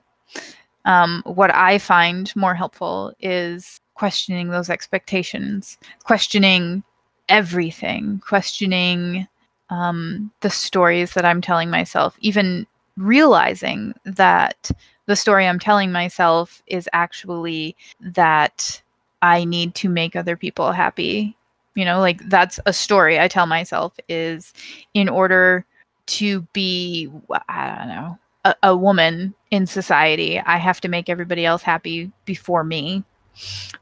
um, 0.84 1.22
what 1.24 1.54
i 1.54 1.78
find 1.78 2.34
more 2.36 2.54
helpful 2.54 3.12
is 3.20 3.80
questioning 3.94 4.48
those 4.48 4.70
expectations 4.70 5.78
questioning 6.04 6.82
everything 7.28 8.20
questioning 8.26 9.26
um, 9.70 10.30
the 10.40 10.50
stories 10.50 11.14
that 11.14 11.24
i'm 11.24 11.40
telling 11.40 11.70
myself 11.70 12.16
even 12.20 12.66
realizing 12.96 13.94
that 14.04 14.70
the 15.06 15.16
story 15.16 15.46
i'm 15.46 15.58
telling 15.58 15.92
myself 15.92 16.62
is 16.66 16.88
actually 16.92 17.76
that 18.00 18.82
I 19.22 19.44
need 19.44 19.74
to 19.76 19.88
make 19.88 20.16
other 20.16 20.36
people 20.36 20.72
happy. 20.72 21.36
You 21.74 21.84
know, 21.84 22.00
like 22.00 22.28
that's 22.28 22.58
a 22.66 22.72
story 22.72 23.18
I 23.20 23.28
tell 23.28 23.46
myself 23.46 23.94
is 24.08 24.52
in 24.94 25.08
order 25.08 25.64
to 26.06 26.40
be, 26.52 27.08
I 27.48 27.76
don't 27.76 27.88
know, 27.88 28.18
a, 28.44 28.54
a 28.62 28.76
woman 28.76 29.34
in 29.50 29.66
society, 29.66 30.38
I 30.38 30.56
have 30.56 30.80
to 30.82 30.88
make 30.88 31.08
everybody 31.08 31.44
else 31.44 31.62
happy 31.62 32.10
before 32.24 32.64
me. 32.64 33.04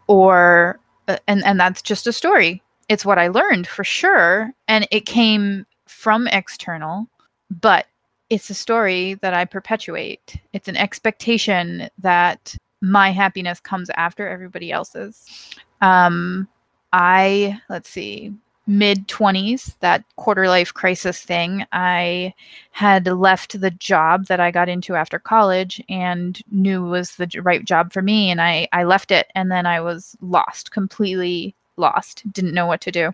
Or, 0.07 0.81
uh, 1.09 1.19
and, 1.27 1.45
and 1.45 1.59
that's 1.59 1.83
just 1.83 2.07
a 2.07 2.13
story. 2.13 2.63
It's 2.89 3.05
what 3.05 3.19
I 3.19 3.29
learned 3.29 3.67
for 3.67 3.85
sure. 3.85 4.53
And 4.67 4.87
it 4.91 5.07
came 5.07 5.67
from 5.87 6.27
external, 6.29 7.07
but 7.51 7.87
it's 8.31 8.51
a 8.51 8.55
story 8.55 9.15
that 9.15 9.35
I 9.35 9.45
perpetuate. 9.45 10.37
It's 10.53 10.69
an 10.69 10.77
expectation 10.77 11.89
that 11.99 12.55
my 12.81 13.11
happiness 13.11 13.61
comes 13.61 13.91
after 13.97 14.29
everybody 14.29 14.71
else's. 14.71 15.25
Um, 15.81 16.49
I, 16.93 17.61
let's 17.69 17.89
see, 17.89 18.33
mid 18.69 19.09
20s, 19.09 19.75
that 19.81 20.05
quarter 20.17 20.47
life 20.47 20.73
crisis 20.73 21.21
thing, 21.21 21.65
I 21.73 22.35
had 22.71 23.07
left 23.07 23.61
the 23.61 23.71
job 23.73 24.27
that 24.27 24.39
I 24.39 24.51
got 24.51 24.69
into 24.69 24.95
after 24.95 25.19
college 25.19 25.83
and 25.89 26.41
knew 26.53 26.85
was 26.85 27.17
the 27.17 27.29
right 27.43 27.65
job 27.65 27.93
for 27.93 28.03
me. 28.03 28.31
And 28.31 28.41
I, 28.41 28.69
I 28.73 28.85
left 28.85 29.11
it 29.11 29.29
and 29.35 29.51
then 29.51 29.67
I 29.67 29.81
was 29.81 30.17
lost, 30.21 30.71
completely 30.71 31.55
lost, 31.77 32.31
didn't 32.33 32.55
know 32.55 32.67
what 32.67 32.83
to 32.83 32.93
do, 32.93 33.13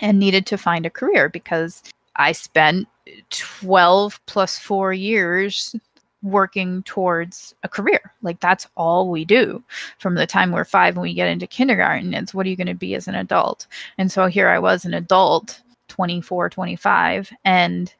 and 0.00 0.18
needed 0.18 0.46
to 0.46 0.58
find 0.58 0.84
a 0.84 0.90
career 0.90 1.28
because 1.28 1.82
I 2.16 2.32
spent 2.32 2.86
12 3.30 4.20
plus 4.26 4.58
four 4.58 4.92
years 4.92 5.74
working 6.22 6.82
towards 6.84 7.54
a 7.62 7.68
career. 7.68 8.12
Like 8.22 8.40
that's 8.40 8.66
all 8.76 9.10
we 9.10 9.24
do 9.24 9.62
from 9.98 10.14
the 10.14 10.26
time 10.26 10.52
we're 10.52 10.64
five 10.64 10.94
and 10.94 11.02
we 11.02 11.14
get 11.14 11.28
into 11.28 11.46
kindergarten. 11.46 12.14
It's 12.14 12.32
what 12.32 12.46
are 12.46 12.48
you 12.48 12.56
going 12.56 12.66
to 12.68 12.74
be 12.74 12.94
as 12.94 13.08
an 13.08 13.14
adult? 13.14 13.66
And 13.98 14.10
so 14.10 14.26
here 14.26 14.48
I 14.48 14.58
was 14.58 14.84
an 14.84 14.94
adult, 14.94 15.60
24, 15.88 16.50
25, 16.50 17.32
and 17.44 17.92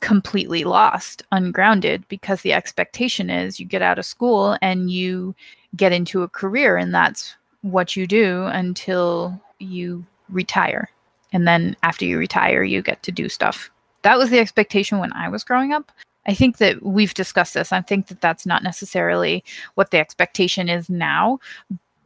completely 0.00 0.64
lost, 0.64 1.22
ungrounded, 1.30 2.06
because 2.08 2.42
the 2.42 2.52
expectation 2.52 3.30
is 3.30 3.60
you 3.60 3.66
get 3.66 3.82
out 3.82 3.98
of 3.98 4.04
school 4.06 4.56
and 4.62 4.90
you 4.90 5.34
get 5.76 5.92
into 5.92 6.22
a 6.22 6.28
career, 6.28 6.76
and 6.76 6.92
that's 6.94 7.36
what 7.62 7.94
you 7.96 8.06
do 8.06 8.44
until 8.46 9.40
you 9.58 10.04
retire. 10.30 10.90
And 11.32 11.46
then 11.46 11.76
after 11.82 12.04
you 12.04 12.18
retire, 12.18 12.62
you 12.64 12.82
get 12.82 13.02
to 13.04 13.12
do 13.12 13.28
stuff. 13.28 13.70
That 14.02 14.18
was 14.18 14.30
the 14.30 14.38
expectation 14.38 14.98
when 14.98 15.12
I 15.12 15.28
was 15.28 15.44
growing 15.44 15.72
up. 15.72 15.92
I 16.26 16.34
think 16.34 16.58
that 16.58 16.82
we've 16.82 17.14
discussed 17.14 17.54
this. 17.54 17.72
I 17.72 17.80
think 17.80 18.08
that 18.08 18.20
that's 18.20 18.46
not 18.46 18.62
necessarily 18.62 19.44
what 19.74 19.90
the 19.90 19.98
expectation 19.98 20.68
is 20.68 20.90
now 20.90 21.40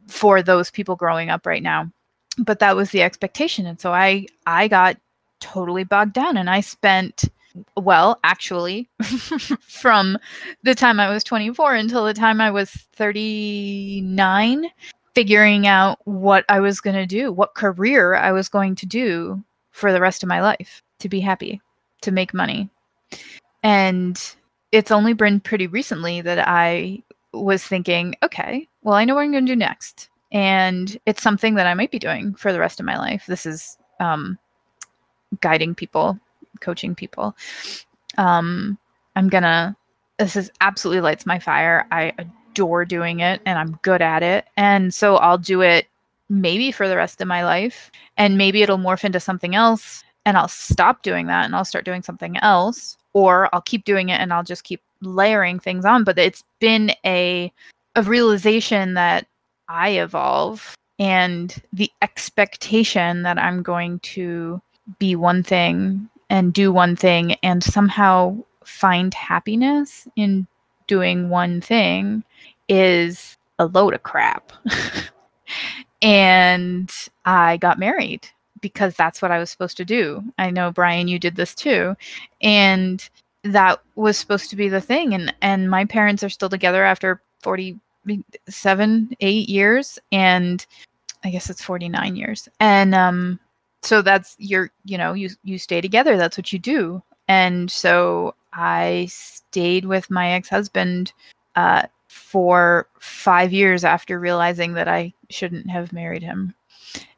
for 0.07 0.41
those 0.41 0.71
people 0.71 0.95
growing 0.95 1.29
up 1.29 1.45
right 1.45 1.63
now. 1.63 1.91
But 2.37 2.59
that 2.59 2.75
was 2.75 2.91
the 2.91 3.01
expectation. 3.01 3.65
And 3.65 3.79
so 3.79 3.93
I 3.93 4.27
I 4.45 4.67
got 4.67 4.97
totally 5.39 5.83
bogged 5.83 6.13
down 6.13 6.37
and 6.37 6.49
I 6.49 6.61
spent 6.61 7.25
well, 7.77 8.19
actually 8.23 8.89
from 9.61 10.17
the 10.63 10.75
time 10.75 10.99
I 10.99 11.09
was 11.09 11.23
24 11.23 11.75
until 11.75 12.05
the 12.05 12.13
time 12.13 12.41
I 12.41 12.51
was 12.51 12.69
39 12.69 14.65
figuring 15.13 15.65
out 15.65 15.99
what 16.03 16.43
I 16.49 16.59
was 16.59 16.81
going 16.81 16.97
to 16.97 17.05
do, 17.05 17.31
what 17.31 17.55
career 17.55 18.15
I 18.15 18.33
was 18.33 18.49
going 18.49 18.75
to 18.75 18.85
do 18.85 19.41
for 19.71 19.93
the 19.93 20.01
rest 20.01 20.21
of 20.21 20.29
my 20.29 20.41
life 20.41 20.83
to 20.99 21.07
be 21.07 21.21
happy, 21.21 21.61
to 22.01 22.11
make 22.11 22.33
money, 22.33 22.69
and 23.65 24.35
it's 24.71 24.91
only 24.91 25.13
been 25.13 25.39
pretty 25.39 25.65
recently 25.65 26.21
that 26.21 26.47
I 26.47 27.01
was 27.33 27.63
thinking, 27.63 28.13
okay, 28.21 28.69
well, 28.83 28.93
I 28.93 29.05
know 29.05 29.15
what 29.15 29.21
I'm 29.21 29.31
going 29.31 29.47
to 29.47 29.51
do 29.51 29.55
next. 29.55 30.07
And 30.31 30.95
it's 31.07 31.23
something 31.23 31.55
that 31.55 31.65
I 31.65 31.73
might 31.73 31.89
be 31.89 31.97
doing 31.97 32.35
for 32.35 32.53
the 32.53 32.59
rest 32.59 32.79
of 32.79 32.85
my 32.85 32.95
life. 32.95 33.25
This 33.25 33.47
is 33.47 33.79
um, 33.99 34.37
guiding 35.41 35.73
people, 35.73 36.19
coaching 36.59 36.93
people. 36.93 37.35
Um, 38.19 38.77
I'm 39.15 39.29
going 39.29 39.41
to, 39.41 39.75
this 40.19 40.35
is 40.35 40.51
absolutely 40.61 41.01
lights 41.01 41.25
my 41.25 41.39
fire. 41.39 41.87
I 41.91 42.13
adore 42.19 42.85
doing 42.85 43.21
it 43.21 43.41
and 43.47 43.57
I'm 43.57 43.79
good 43.81 44.03
at 44.03 44.21
it. 44.21 44.45
And 44.57 44.93
so 44.93 45.15
I'll 45.15 45.39
do 45.39 45.61
it 45.61 45.87
maybe 46.29 46.71
for 46.71 46.87
the 46.87 46.97
rest 46.97 47.19
of 47.19 47.27
my 47.27 47.43
life. 47.43 47.89
And 48.15 48.37
maybe 48.37 48.61
it'll 48.61 48.77
morph 48.77 49.03
into 49.03 49.19
something 49.19 49.55
else 49.55 50.03
and 50.23 50.37
I'll 50.37 50.47
stop 50.47 51.01
doing 51.01 51.25
that 51.27 51.45
and 51.45 51.55
I'll 51.55 51.65
start 51.65 51.83
doing 51.83 52.03
something 52.03 52.37
else 52.37 52.97
or 53.15 53.49
I'll 53.53 53.61
keep 53.61 53.85
doing 53.85 54.09
it 54.09 54.19
and 54.19 54.31
I'll 54.31 54.43
just 54.43 54.65
keep 54.65 54.81
layering 55.01 55.57
things 55.57 55.85
on. 55.85 56.03
But 56.03 56.19
it's 56.19 56.43
been 56.59 56.91
a 57.03 57.51
a 57.95 58.03
realization 58.03 58.93
that 58.95 59.25
I 59.69 59.91
evolve 59.91 60.75
and 60.99 61.55
the 61.71 61.89
expectation 62.01 63.23
that 63.23 63.39
I'm 63.39 63.63
going 63.63 63.99
to 63.99 64.61
be 64.99 65.15
one 65.15 65.43
thing 65.43 66.09
and 66.29 66.53
do 66.53 66.73
one 66.73 66.97
thing 66.97 67.35
and 67.41 67.63
somehow 67.63 68.37
find 68.65 69.13
happiness 69.13 70.07
in 70.17 70.45
doing 70.87 71.29
one 71.29 71.61
thing 71.61 72.23
is 72.67 73.37
a 73.59 73.67
load 73.67 73.93
of 73.93 74.03
crap. 74.03 74.51
and 76.01 76.91
I 77.23 77.55
got 77.57 77.79
married 77.79 78.27
because 78.65 78.95
that's 78.95 79.21
what 79.21 79.29
I 79.29 79.37
was 79.37 79.51
supposed 79.51 79.77
to 79.77 79.85
do. 79.85 80.23
I 80.39 80.49
know 80.49 80.71
Brian 80.71 81.07
you 81.07 81.19
did 81.19 81.35
this 81.35 81.53
too. 81.53 81.95
And 82.41 83.07
that 83.43 83.79
was 83.93 84.17
supposed 84.17 84.49
to 84.49 84.55
be 84.55 84.69
the 84.69 84.81
thing 84.81 85.13
and 85.13 85.31
and 85.41 85.69
my 85.69 85.85
parents 85.85 86.23
are 86.23 86.29
still 86.29 86.49
together 86.49 86.83
after 86.83 87.21
47 87.43 89.15
8 89.19 89.49
years 89.49 89.99
and 90.11 90.65
I 91.23 91.29
guess 91.29 91.49
it's 91.51 91.61
49 91.61 92.15
years. 92.15 92.49
And 92.59 92.95
um 92.95 93.39
so 93.83 94.01
that's 94.01 94.35
your 94.39 94.71
you 94.83 94.97
know 94.97 95.13
you 95.13 95.29
you 95.43 95.59
stay 95.59 95.79
together 95.79 96.17
that's 96.17 96.37
what 96.37 96.51
you 96.51 96.57
do 96.57 97.01
and 97.27 97.69
so 97.69 98.33
i 98.53 99.05
stayed 99.09 99.85
with 99.85 100.09
my 100.09 100.31
ex-husband 100.31 101.13
uh, 101.55 101.83
for 102.07 102.87
five 102.99 103.53
years 103.53 103.83
after 103.83 104.19
realizing 104.19 104.73
that 104.73 104.87
i 104.87 105.13
shouldn't 105.29 105.69
have 105.69 105.93
married 105.93 106.23
him 106.23 106.53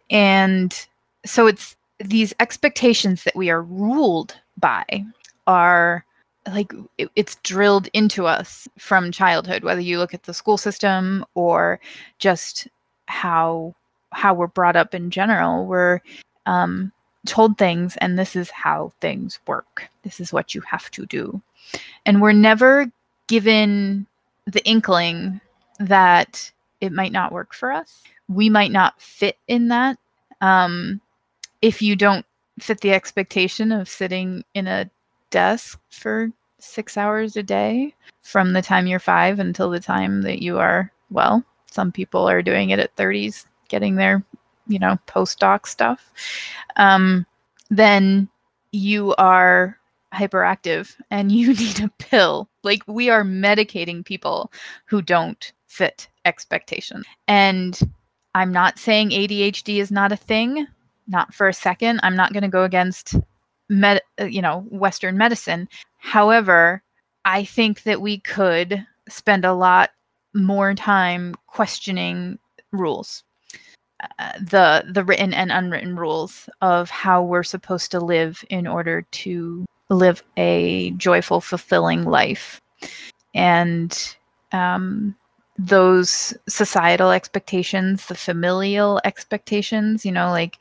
and 0.10 0.88
so 1.28 1.48
it's 1.48 1.76
these 2.00 2.34
expectations 2.40 3.24
that 3.24 3.36
we 3.36 3.50
are 3.50 3.62
ruled 3.62 4.36
by 4.58 4.86
are 5.48 6.06
like 6.48 6.72
it, 6.98 7.10
it's 7.16 7.36
drilled 7.44 7.88
into 7.94 8.26
us 8.26 8.68
from 8.78 9.12
childhood 9.12 9.64
whether 9.64 9.82
you 9.82 9.98
look 9.98 10.14
at 10.14 10.24
the 10.24 10.34
school 10.34 10.58
system 10.58 11.26
or 11.36 11.80
just 12.20 12.68
how 13.08 13.76
how 14.12 14.34
we're 14.34 14.48
brought 14.48 14.76
up 14.76 14.94
in 14.94 15.12
general. 15.12 15.66
We're 15.66 16.00
um, 16.46 16.92
told 17.26 17.58
things 17.58 17.98
and 17.98 18.18
this 18.18 18.36
is 18.36 18.50
how 18.50 18.94
things 19.02 19.40
work. 19.48 19.90
This 20.04 20.20
is 20.20 20.32
what 20.32 20.56
you 20.56 20.62
have 20.62 20.90
to 20.92 21.06
do. 21.06 21.42
And 22.06 22.22
we're 22.22 22.32
never 22.32 22.88
given 23.28 24.08
the 24.46 24.66
inkling 24.66 25.42
that 25.80 26.52
it 26.80 26.92
might 26.92 27.12
not 27.12 27.32
work 27.32 27.54
for 27.54 27.72
us. 27.72 28.04
We 28.30 28.50
might 28.50 28.72
not 28.72 29.02
fit 29.02 29.38
in 29.48 29.68
that 29.70 29.98
um, 30.42 31.02
if 31.62 31.82
you 31.82 31.96
don't 31.96 32.26
fit 32.60 32.82
the 32.82 32.94
expectation 32.94 33.72
of 33.72 33.90
sitting 33.90 34.44
in 34.54 34.68
a 34.68 34.90
desk 35.30 35.80
for 35.90 36.32
six 36.60 36.98
hours 36.98 37.36
a 37.38 37.44
day 37.44 37.94
from 38.24 38.54
the 38.54 38.62
time 38.62 38.88
you're 38.88 39.00
five 39.00 39.40
until 39.40 39.70
the 39.70 39.80
time 39.80 40.22
that 40.24 40.42
you 40.42 40.58
are, 40.58 40.92
well, 41.10 41.44
some 41.70 41.92
people 41.92 42.28
are 42.28 42.42
doing 42.42 42.72
it 42.72 42.80
at 42.80 42.96
30s, 42.96 43.46
getting 43.70 43.96
their, 43.96 44.24
you 44.68 44.80
know, 44.80 44.98
postdoc 45.08 45.68
stuff, 45.68 46.12
um, 46.78 47.26
then 47.70 48.28
you 48.72 49.14
are 49.16 49.78
hyperactive 50.14 50.96
and 51.12 51.32
you 51.40 51.54
need 51.54 51.80
a 51.80 51.90
pill. 52.00 52.50
Like 52.64 52.82
we 52.88 53.10
are 53.10 53.24
medicating 53.24 54.04
people 54.04 54.52
who 54.86 55.02
don't 55.02 55.52
fit 55.68 56.08
expectations. 56.26 57.06
And 57.28 57.80
I'm 58.36 58.52
not 58.52 58.80
saying 58.80 59.10
ADHD 59.10 59.78
is 59.78 59.92
not 59.92 60.12
a 60.12 60.18
thing 60.18 60.68
not 61.08 61.34
for 61.34 61.48
a 61.48 61.54
second. 61.54 62.00
I'm 62.04 62.16
not 62.16 62.34
going 62.34 62.44
to 62.44 62.50
go 62.50 62.64
against 62.64 63.16
med, 63.70 64.02
uh, 64.20 64.26
you 64.26 64.42
know, 64.42 64.66
Western 64.70 65.18
medicine. 65.18 65.68
However, 65.98 66.82
I 67.26 67.44
think 67.44 67.84
that 67.84 68.02
we 68.02 68.20
could 68.20 68.86
spend 69.10 69.46
a 69.46 69.54
lot 69.54 69.92
more 70.34 70.74
time 70.74 71.36
questioning 71.48 72.40
rules. 72.72 73.24
uh, 74.20 74.34
the 74.40 74.86
the 74.92 75.04
written 75.04 75.34
and 75.34 75.52
unwritten 75.52 75.96
rules 75.96 76.50
of 76.62 76.90
how 76.90 77.24
we're 77.24 77.44
supposed 77.44 77.92
to 77.92 78.00
live 78.00 78.44
in 78.50 78.68
order 78.68 79.02
to 79.12 79.66
live 79.90 80.24
a 80.38 80.92
joyful, 80.92 81.42
fulfilling 81.42 82.04
life, 82.04 82.62
and 83.34 84.16
um, 84.52 85.16
those 85.58 86.34
societal 86.48 87.12
expectations, 87.12 88.06
the 88.08 88.16
familial 88.16 89.02
expectations. 89.04 90.06
You 90.06 90.12
know, 90.12 90.30
like 90.30 90.58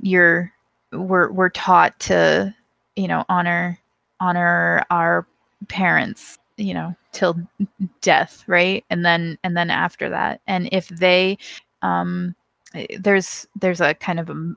you're 0.00 0.52
we're 0.92 1.30
we're 1.30 1.50
taught 1.50 1.98
to 2.00 2.54
you 2.96 3.08
know 3.08 3.24
honor 3.28 3.78
honor 4.20 4.84
our 4.90 5.26
parents 5.68 6.38
you 6.56 6.72
know 6.74 6.94
till 7.12 7.36
death 8.00 8.44
right? 8.46 8.84
And 8.90 9.04
then 9.04 9.38
and 9.44 9.56
then 9.56 9.70
after 9.70 10.08
that. 10.10 10.40
And 10.46 10.68
if 10.72 10.88
they 10.88 11.38
um 11.82 12.34
there's 12.98 13.46
there's 13.60 13.80
a 13.80 13.94
kind 13.94 14.20
of 14.20 14.30
a 14.30 14.54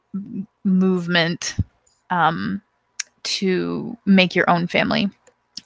movement 0.64 1.56
um 2.10 2.62
to 3.24 3.98
make 4.06 4.36
your 4.36 4.50
own 4.50 4.68
family. 4.68 5.10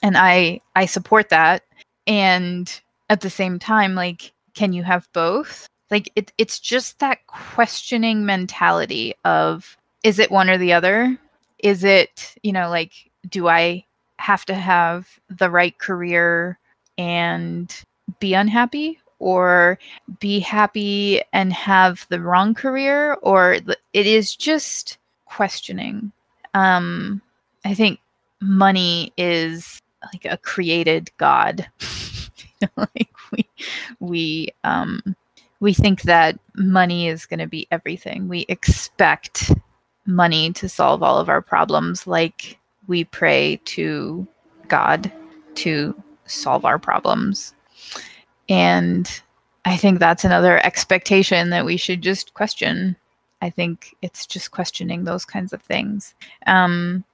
And 0.02 0.16
i 0.16 0.60
i 0.74 0.86
support 0.86 1.28
that. 1.30 1.62
And 2.06 2.80
at 3.08 3.20
the 3.20 3.30
same 3.30 3.58
time 3.58 3.94
like 3.94 4.32
can 4.54 4.72
you 4.72 4.82
have 4.82 5.08
both? 5.12 5.68
Like 5.90 6.10
it, 6.16 6.32
it's 6.38 6.58
just 6.58 6.98
that 6.98 7.26
questioning 7.28 8.26
mentality 8.26 9.14
of 9.24 9.76
is 10.02 10.18
it 10.18 10.30
one 10.30 10.50
or 10.50 10.58
the 10.58 10.72
other? 10.72 11.16
Is 11.60 11.84
it 11.84 12.34
you 12.42 12.52
know 12.52 12.68
like 12.68 12.92
do 13.28 13.48
i 13.48 13.84
have 14.18 14.44
to 14.46 14.54
have 14.54 15.08
the 15.28 15.50
right 15.50 15.78
career 15.78 16.58
and 16.96 17.82
be 18.18 18.34
unhappy 18.34 18.98
or 19.18 19.78
be 20.18 20.40
happy 20.40 21.22
and 21.32 21.52
have 21.52 22.06
the 22.08 22.20
wrong 22.20 22.54
career? 22.54 23.14
Or 23.22 23.58
it 23.92 24.06
is 24.06 24.34
just 24.34 24.98
questioning. 25.26 26.12
Um 26.54 27.20
i 27.64 27.74
think 27.74 28.00
money 28.40 29.12
is 29.16 29.80
like 30.12 30.24
a 30.24 30.36
created 30.38 31.10
god 31.18 31.66
like 32.76 33.10
we 33.32 33.48
we 34.00 34.48
um 34.64 35.00
we 35.60 35.72
think 35.72 36.02
that 36.02 36.38
money 36.54 37.08
is 37.08 37.26
going 37.26 37.40
to 37.40 37.46
be 37.46 37.66
everything 37.70 38.28
we 38.28 38.44
expect 38.48 39.52
money 40.06 40.52
to 40.52 40.68
solve 40.68 41.02
all 41.02 41.18
of 41.18 41.28
our 41.28 41.42
problems 41.42 42.06
like 42.06 42.58
we 42.86 43.04
pray 43.04 43.60
to 43.64 44.26
God 44.68 45.10
to 45.56 45.94
solve 46.26 46.64
our 46.64 46.78
problems. 46.78 47.54
And 48.48 49.10
I 49.64 49.76
think 49.76 49.98
that's 49.98 50.24
another 50.24 50.64
expectation 50.64 51.50
that 51.50 51.64
we 51.64 51.76
should 51.76 52.02
just 52.02 52.34
question. 52.34 52.96
I 53.42 53.50
think 53.50 53.94
it's 54.02 54.26
just 54.26 54.50
questioning 54.50 55.04
those 55.04 55.24
kinds 55.24 55.52
of 55.52 55.62
things. 55.62 56.14
Um, 56.46 57.04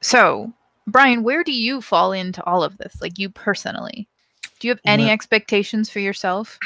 so, 0.00 0.52
Brian, 0.86 1.22
where 1.22 1.42
do 1.42 1.52
you 1.52 1.80
fall 1.80 2.12
into 2.12 2.44
all 2.44 2.62
of 2.62 2.78
this? 2.78 3.00
Like 3.00 3.18
you 3.18 3.28
personally, 3.28 4.06
do 4.58 4.68
you 4.68 4.72
have 4.72 4.80
any 4.84 5.04
well, 5.04 5.12
expectations 5.12 5.90
for 5.90 6.00
yourself? 6.00 6.58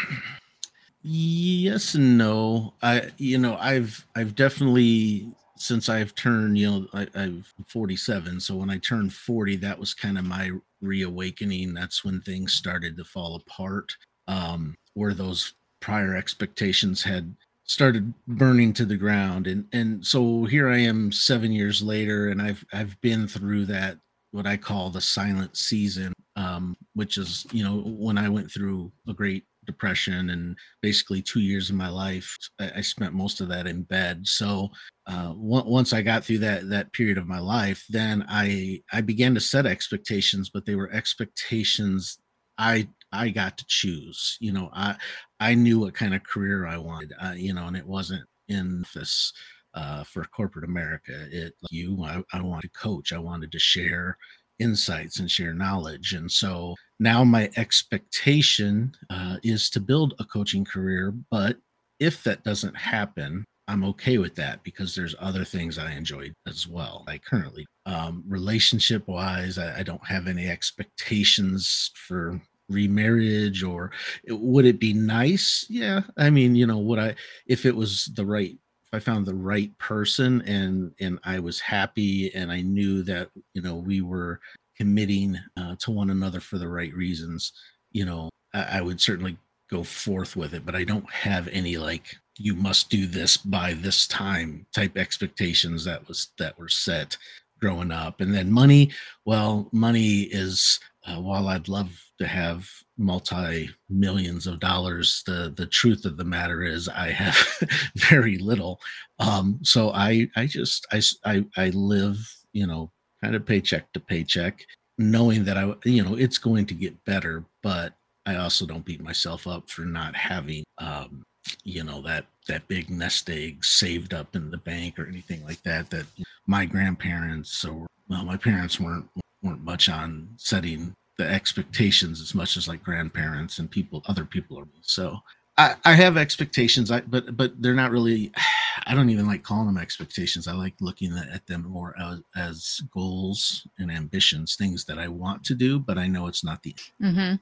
Yes 1.03 1.95
and 1.95 2.19
no. 2.19 2.75
I, 2.83 3.11
you 3.17 3.39
know, 3.39 3.57
I've 3.57 4.07
I've 4.15 4.35
definitely 4.35 5.33
since 5.57 5.91
I've 5.91 6.15
turned, 6.15 6.57
you 6.57 6.71
know, 6.71 6.87
I, 6.95 7.07
am 7.15 7.45
47. 7.67 8.41
So 8.41 8.57
when 8.57 8.71
I 8.71 8.79
turned 8.79 9.13
40, 9.13 9.57
that 9.57 9.79
was 9.79 9.93
kind 9.93 10.17
of 10.19 10.25
my 10.25 10.53
reawakening. 10.81 11.75
That's 11.75 12.03
when 12.03 12.23
things 12.23 12.55
started 12.55 12.97
to 12.97 13.05
fall 13.05 13.37
apart, 13.37 13.95
um, 14.27 14.75
where 14.95 15.13
those 15.13 15.53
prior 15.81 16.17
expectations 16.17 17.03
had 17.03 17.35
started 17.65 18.15
burning 18.27 18.73
to 18.73 18.85
the 18.85 18.97
ground. 18.97 19.47
And 19.47 19.67
and 19.73 20.05
so 20.05 20.45
here 20.45 20.69
I 20.69 20.79
am 20.79 21.13
seven 21.13 21.53
years 21.53 21.83
later, 21.83 22.29
and 22.29 22.41
I've 22.41 22.65
I've 22.73 23.01
been 23.01 23.29
through 23.29 23.67
that 23.67 23.99
what 24.33 24.47
I 24.47 24.57
call 24.57 24.91
the 24.91 25.01
silent 25.01 25.57
season, 25.57 26.13
um, 26.37 26.77
which 26.95 27.19
is 27.19 27.47
you 27.53 27.65
know 27.65 27.81
when 27.81 28.19
I 28.19 28.29
went 28.29 28.51
through 28.51 28.93
a 29.09 29.13
great 29.13 29.45
depression 29.67 30.31
and 30.31 30.57
basically 30.81 31.21
two 31.21 31.41
years 31.41 31.71
of 31.71 31.77
my 31.77 31.89
life 31.89 32.37
i, 32.59 32.81
spent 32.81 33.13
most 33.13 33.41
of 33.41 33.49
that 33.49 33.67
in 33.67 33.83
bed. 33.83 34.27
So 34.27 34.71
uh, 35.07 35.33
once 35.37 35.93
i 35.93 36.03
got 36.03 36.25
through 36.25 36.39
that 36.39 36.69
that 36.71 36.93
period 36.93 37.19
of 37.19 37.27
my 37.27 37.39
life 37.39 37.85
then 37.89 38.25
i 38.29 38.81
i 38.93 39.01
began 39.01 39.35
to 39.35 39.41
set 39.41 39.67
expectations 39.67 40.51
but 40.53 40.65
they 40.65 40.77
were 40.77 40.91
expectations 40.93 42.19
i 42.59 42.89
i 43.13 43.29
got 43.29 43.59
to 43.59 43.65
choose. 43.69 44.37
You 44.41 44.53
know 44.53 44.71
i 44.73 44.97
i 45.41 45.55
knew 45.55 45.79
what 45.81 45.95
kind 45.95 46.15
of 46.15 46.23
career 46.23 46.67
i 46.67 46.77
wanted 46.77 47.13
uh, 47.23 47.35
you 47.37 47.53
know 47.53 47.67
and 47.67 47.77
it 47.77 47.87
wasn't 47.87 48.25
in 48.49 48.85
this 48.95 49.33
uh, 49.75 50.03
for 50.05 50.25
corporate 50.25 50.65
america 50.65 51.27
it 51.31 51.55
like 51.63 51.71
you 51.73 52.03
I, 52.05 52.23
I 52.33 52.43
wanted 52.43 52.73
to 52.73 52.79
coach 52.81 53.13
i 53.13 53.19
wanted 53.19 53.53
to 53.53 53.59
share 53.59 54.17
insights 54.61 55.19
and 55.19 55.29
share 55.29 55.55
knowledge. 55.55 56.13
And 56.13 56.31
so 56.31 56.77
now 57.01 57.25
my 57.25 57.51
expectation 57.57 58.93
uh, 59.09 59.39
is 59.43 59.71
to 59.71 59.81
build 59.81 60.15
a 60.19 60.25
coaching 60.25 60.65
career. 60.65 61.13
But 61.31 61.57
if 61.99 62.23
that 62.25 62.45
doesn't 62.45 62.77
happen, 62.77 63.45
I'm 63.67 63.85
okay 63.85 64.19
with 64.19 64.35
that 64.37 64.63
because 64.63 64.95
there's 64.95 65.15
other 65.19 65.45
things 65.45 65.79
I 65.79 65.93
enjoy 65.93 66.31
as 66.47 66.67
well. 66.69 67.05
Like 67.07 67.25
currently, 67.25 67.67
um, 67.87 68.23
relationship 68.27 69.07
wise, 69.09 69.59
I, 69.59 69.81
I 69.81 69.83
don't 69.83 70.05
have 70.07 70.27
any 70.27 70.49
expectations 70.49 71.91
for 71.95 72.41
remarriage 72.69 73.63
or 73.63 73.91
would 74.29 74.65
it 74.65 74.79
be 74.79 74.93
nice? 74.93 75.67
Yeah. 75.69 76.03
I 76.17 76.31
mean, 76.31 76.55
you 76.55 76.67
know, 76.67 76.79
would 76.79 76.99
I, 76.99 77.15
if 77.47 77.67
it 77.67 77.75
was 77.75 78.11
the 78.15 78.25
right 78.25 78.57
I 78.93 78.99
found 78.99 79.25
the 79.25 79.35
right 79.35 79.77
person 79.79 80.43
and 80.43 80.93
and 81.01 81.19
I 81.25 81.39
was 81.39 81.61
happy 81.61 82.35
and 82.35 82.51
I 82.51 82.61
knew 82.61 83.03
that 83.05 83.31
you 83.55 83.63
know 83.63 83.77
we 83.77 84.01
were 84.01 84.41
committing 84.81 85.39
uh, 85.59 85.77
to 85.79 85.91
one 85.91 86.09
another 86.09 86.41
for 86.41 86.57
the 86.57 86.67
right 86.67 86.95
reasons, 86.95 87.53
you 87.93 88.07
know, 88.07 88.31
I, 88.55 88.79
I 88.79 88.81
would 88.81 88.99
certainly 88.99 89.37
go 89.71 89.83
forth 89.83 90.37
with 90.37 90.55
it. 90.55 90.65
But 90.65 90.75
I 90.75 90.85
don't 90.85 91.09
have 91.13 91.49
any 91.49 91.77
like 91.77 92.17
you 92.39 92.55
must 92.55 92.89
do 92.89 93.07
this 93.07 93.37
by 93.37 93.75
this 93.75 94.07
time 94.07 94.65
type 94.75 94.97
expectations 94.97 95.85
that 95.85 96.09
was 96.09 96.29
that 96.39 96.59
were 96.59 96.71
set 96.71 97.19
growing 97.61 97.93
up. 97.93 98.23
And 98.23 98.35
then 98.35 98.51
money, 98.51 98.91
well, 99.27 99.69
money 99.71 100.23
is 100.23 100.81
uh, 101.07 101.21
while 101.21 101.49
I'd 101.49 101.69
love 101.69 101.91
to 102.19 102.27
have 102.27 102.69
multi 102.99 103.71
millions 103.89 104.47
of 104.47 104.61
dollars, 104.61 105.23
the 105.27 105.53
the 105.57 105.67
truth 105.67 106.05
of 106.05 106.17
the 106.17 106.25
matter 106.25 106.63
is 106.63 106.89
I 106.89 107.11
have 107.11 107.39
very 107.97 108.39
little. 108.39 108.81
Um, 109.19 109.59
so 109.63 109.91
I 109.91 110.29
I 110.37 110.47
just 110.47 110.87
I 110.93 111.01
I, 111.25 111.45
I 111.57 111.71
live 111.71 112.19
you 112.53 112.67
know 112.67 112.93
kind 113.23 113.35
of 113.35 113.47
paycheck 113.47 113.93
to 113.93 114.01
paycheck, 114.01 114.65
knowing 114.99 115.45
that 115.45 115.57
I 115.57 115.75
you 115.85 116.05
know 116.05 116.17
it's 116.17 116.39
going 116.39 116.67
to 116.67 116.75
get 116.75 117.05
better, 117.05 117.45
but 117.63 117.95
I 118.27 118.37
also 118.37 118.67
don't 118.67 118.85
beat 118.85 119.03
myself 119.03 119.47
up 119.47 119.71
for 119.71 119.83
not 119.83 120.15
having 120.15 120.65
um, 120.79 121.23
you 121.65 121.83
know 121.83 122.03
that 122.03 122.27
that 122.47 122.69
big 122.69 122.91
nest 122.91 123.31
egg 123.31 123.65
saved 123.65 124.13
up 124.13 124.37
in 124.37 124.51
the 124.51 124.59
bank 124.59 124.99
or 124.99 125.07
anything 125.07 125.45
like 125.45 125.63
that 125.63 125.89
that 125.91 126.07
my 126.47 126.67
grandparents 126.67 127.65
or 127.65 127.87
well 128.09 128.25
my 128.25 128.37
parents 128.37 128.79
weren't 128.79 129.09
weren't 129.43 129.65
much 129.65 129.89
on 129.89 130.29
setting 130.37 130.95
the 131.17 131.29
expectations 131.29 132.21
as 132.21 132.35
much 132.35 132.57
as 132.57 132.67
like 132.67 132.83
grandparents 132.83 133.59
and 133.59 133.71
people 133.71 134.03
other 134.07 134.25
people 134.25 134.59
are 134.59 134.67
so 134.81 135.19
I, 135.59 135.75
I 135.85 135.93
have 135.93 136.17
expectations 136.17 136.91
I 136.91 137.03
but 137.03 137.37
but 137.37 137.61
they're 137.61 137.75
not 137.75 137.91
really 137.91 138.33
I 138.87 138.95
don't 138.95 139.11
even 139.11 139.27
like 139.27 139.43
calling 139.43 139.67
them 139.67 139.77
expectations 139.77 140.49
I 140.49 140.53
like 140.53 140.75
looking 140.81 141.17
at 141.19 141.47
them 141.47 141.67
more 141.69 141.95
as, 142.01 142.21
as 142.35 142.81
goals 142.95 143.67
and 143.79 143.91
ambitions 143.91 144.57
things 144.57 144.87
that 144.87 144.99
I 144.99 145.09
want 145.09 145.45
to 145.45 145.55
do 145.55 145.79
but 145.79 145.99
I 145.99 146.07
know 146.07 146.27
it's 146.27 146.45
not 146.45 146.63
the 146.63 146.75
mm-hmm. 147.03 147.35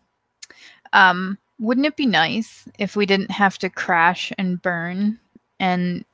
um 0.93 1.39
wouldn't 1.61 1.87
it 1.87 1.97
be 1.97 2.07
nice 2.07 2.69
if 2.79 2.97
we 2.97 3.07
didn't 3.07 3.31
have 3.31 3.59
to 3.59 3.71
crash 3.71 4.33
and 4.39 4.61
burn 4.61 5.21
and 5.61 6.05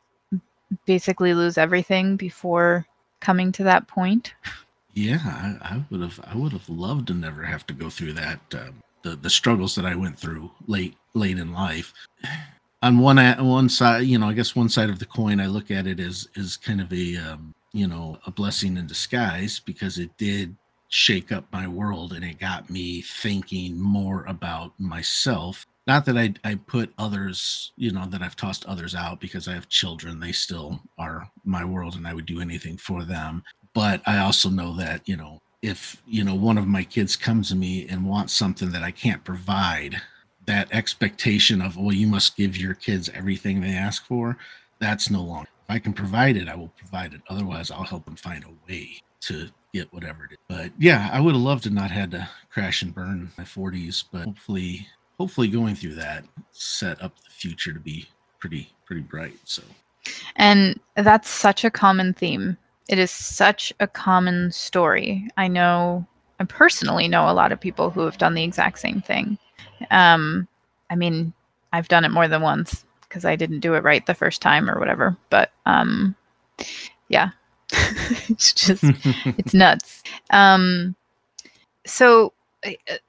basically 0.87 1.35
lose 1.35 1.57
everything 1.57 2.17
before 2.17 2.87
coming 3.21 3.53
to 3.53 3.65
that 3.65 3.89
point 3.89 4.35
yeah, 4.95 5.21
I, 5.25 5.75
I 5.75 5.85
would 5.91 6.01
have. 6.01 6.21
I 6.25 6.37
would 6.37 6.53
have 6.53 6.69
loved 6.69 7.09
to 7.09 7.15
never 7.15 7.43
have 7.43 7.67
to 7.67 7.75
go 7.75 7.91
through 7.91 8.15
that. 8.15 8.41
Uh, 8.53 8.71
the 9.03 9.17
the 9.17 9.31
struggles 9.31 9.75
that 9.75 9.85
I 9.85 9.95
went 9.95 10.19
through 10.19 10.51
late 10.67 10.97
late 11.15 11.39
in 11.39 11.53
life. 11.53 11.93
On 12.83 12.99
one 12.99 13.19
one 13.45 13.69
side, 13.69 14.07
you 14.07 14.19
know, 14.19 14.29
I 14.29 14.35
guess 14.35 14.55
one 14.55 14.69
side 14.69 14.91
of 14.91 14.99
the 14.99 15.07
coin, 15.07 15.41
I 15.41 15.47
look 15.47 15.71
at 15.71 15.87
it 15.87 16.01
as 16.01 16.29
is 16.35 16.57
kind 16.57 16.81
of 16.81 16.93
a 16.93 17.17
um, 17.17 17.55
you 17.75 17.89
know 17.89 18.19
a 18.27 18.31
blessing 18.31 18.77
in 18.77 18.87
disguise 18.87 19.61
because 19.61 19.99
it 19.99 20.17
did 20.17 20.57
shake 20.89 21.33
up 21.33 21.45
my 21.53 21.67
world 21.67 22.13
and 22.13 22.25
it 22.25 22.39
got 22.39 22.71
me 22.71 23.03
thinking 23.03 23.79
more 23.79 24.25
about 24.27 24.73
myself 24.79 25.67
not 25.89 26.05
that 26.05 26.17
I, 26.17 26.33
I 26.45 26.55
put 26.55 26.95
others 26.99 27.73
you 27.77 27.91
know 27.91 28.07
that 28.07 28.23
i've 28.23 28.37
tossed 28.37 28.65
others 28.67 28.95
out 28.95 29.19
because 29.19 29.49
i 29.49 29.55
have 29.55 29.69
children 29.69 30.21
they 30.21 30.31
still 30.31 30.81
are 30.97 31.29
my 31.45 31.65
world 31.65 31.97
and 31.97 32.07
i 32.07 32.15
would 32.15 32.27
do 32.27 32.41
anything 32.41 32.77
for 32.77 33.03
them 33.03 33.43
but 33.75 34.01
I 34.07 34.19
also 34.19 34.49
know 34.49 34.75
that, 34.77 35.09
you 35.09 35.17
know, 35.17 35.41
if, 35.63 36.01
you 36.07 36.25
know, 36.25 36.35
one 36.35 36.59
of 36.59 36.67
my 36.67 36.85
kids 36.85 37.17
comes 37.17 37.49
to 37.49 37.57
me 37.57 37.87
and 37.89 38.07
wants 38.07 38.33
something 38.33 38.71
that 38.73 38.83
I 38.83 38.91
can't 38.91 39.25
provide, 39.25 40.01
that 40.47 40.69
expectation 40.73 41.61
of 41.61 41.77
well 41.77 41.93
you 41.93 42.07
must 42.07 42.37
give 42.37 42.57
your 42.57 42.75
kids 42.75 43.09
everything 43.15 43.61
they 43.61 43.73
ask 43.73 44.07
for 44.07 44.37
that's 44.79 45.11
no 45.11 45.23
longer 45.23 45.49
if 45.69 45.75
i 45.75 45.79
can 45.79 45.93
provide 45.93 46.37
it 46.37 46.49
i 46.49 46.55
will 46.55 46.73
provide 46.77 47.15
it 47.15 47.21
otherwise 47.29 47.71
i'll 47.71 47.85
help 47.85 48.05
them 48.05 48.17
find 48.17 48.45
a 48.45 48.71
way 48.71 48.91
to 49.21 49.49
get 49.73 49.93
whatever 49.93 50.25
it 50.25 50.33
is. 50.33 50.39
But 50.49 50.73
yeah 50.79 51.09
i 51.13 51.21
would 51.21 51.35
have 51.35 51.43
loved 51.43 51.65
to 51.65 51.71
not 51.71 51.91
had 51.91 52.11
to 52.13 52.29
crash 52.51 52.83
and 52.83 52.95
burn 52.95 53.09
in 53.09 53.31
my 53.39 53.45
40s 53.45 54.05
but 54.13 54.25
hopefully 54.25 54.87
hopefully 55.19 55.49
going 55.49 55.75
through 55.75 55.95
that 55.95 56.25
set 56.53 57.01
up 57.03 57.17
the 57.25 57.31
future 57.31 57.73
to 57.73 57.81
be 57.81 58.09
pretty 58.39 58.71
pretty 58.85 59.03
bright 59.03 59.39
so. 59.45 59.63
And 60.37 60.79
that's 60.97 61.31
such 61.31 61.65
a 61.65 61.71
common 61.71 62.13
theme 62.13 62.59
it 62.89 62.99
is 62.99 63.11
such 63.11 63.73
a 63.81 63.87
common 63.87 64.51
story 64.53 65.29
i 65.37 65.49
know 65.49 66.07
i 66.41 66.45
personally 66.45 67.09
know 67.09 67.31
a 67.31 67.33
lot 67.33 67.53
of 67.53 67.61
people 67.61 67.91
who 67.91 68.01
have 68.01 68.19
done 68.19 68.35
the 68.35 68.45
exact 68.45 68.79
same 68.79 69.01
thing 69.01 69.39
um, 69.91 70.49
I 70.91 70.97
mean, 70.97 71.33
I've 71.73 71.89
done 71.89 72.05
it 72.05 72.11
more 72.11 72.29
than 72.29 72.43
once 72.43 72.85
because 73.03 73.25
I 73.25 73.37
didn't 73.37 73.61
do 73.61 73.75
it 73.75 73.83
right 73.83 74.05
the 74.05 74.15
first 74.15 74.43
time 74.43 74.69
or 74.69 74.79
whatever. 74.79 75.17
But 75.31 75.51
um, 75.67 76.15
yeah, 77.09 77.31
it's 77.73 78.53
just 78.53 78.85
it's 79.39 79.55
nuts. 79.55 80.03
Um, 80.31 80.95
so 81.87 82.33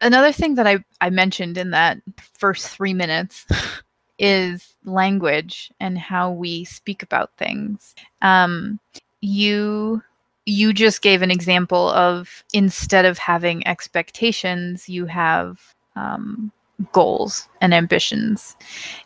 another 0.02 0.32
thing 0.32 0.56
that 0.56 0.68
I 0.68 0.84
I 1.02 1.10
mentioned 1.10 1.58
in 1.58 1.72
that 1.72 2.00
first 2.38 2.70
three 2.70 2.94
minutes 2.94 3.46
is 4.20 4.76
language 4.86 5.72
and 5.80 5.98
how 5.98 6.32
we 6.32 6.64
speak 6.66 7.04
about 7.04 7.32
things. 7.38 7.96
Um, 8.22 8.80
you 9.22 10.02
you 10.46 10.74
just 10.74 11.02
gave 11.02 11.22
an 11.22 11.32
example 11.32 11.90
of 11.90 12.44
instead 12.54 13.06
of 13.06 13.18
having 13.18 13.66
expectations, 13.68 14.88
you 14.88 15.06
have 15.08 15.74
um, 15.96 16.52
goals 16.92 17.48
and 17.62 17.74
ambitions. 17.74 18.56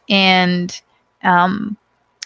And 0.10 0.80
um, 1.24 1.78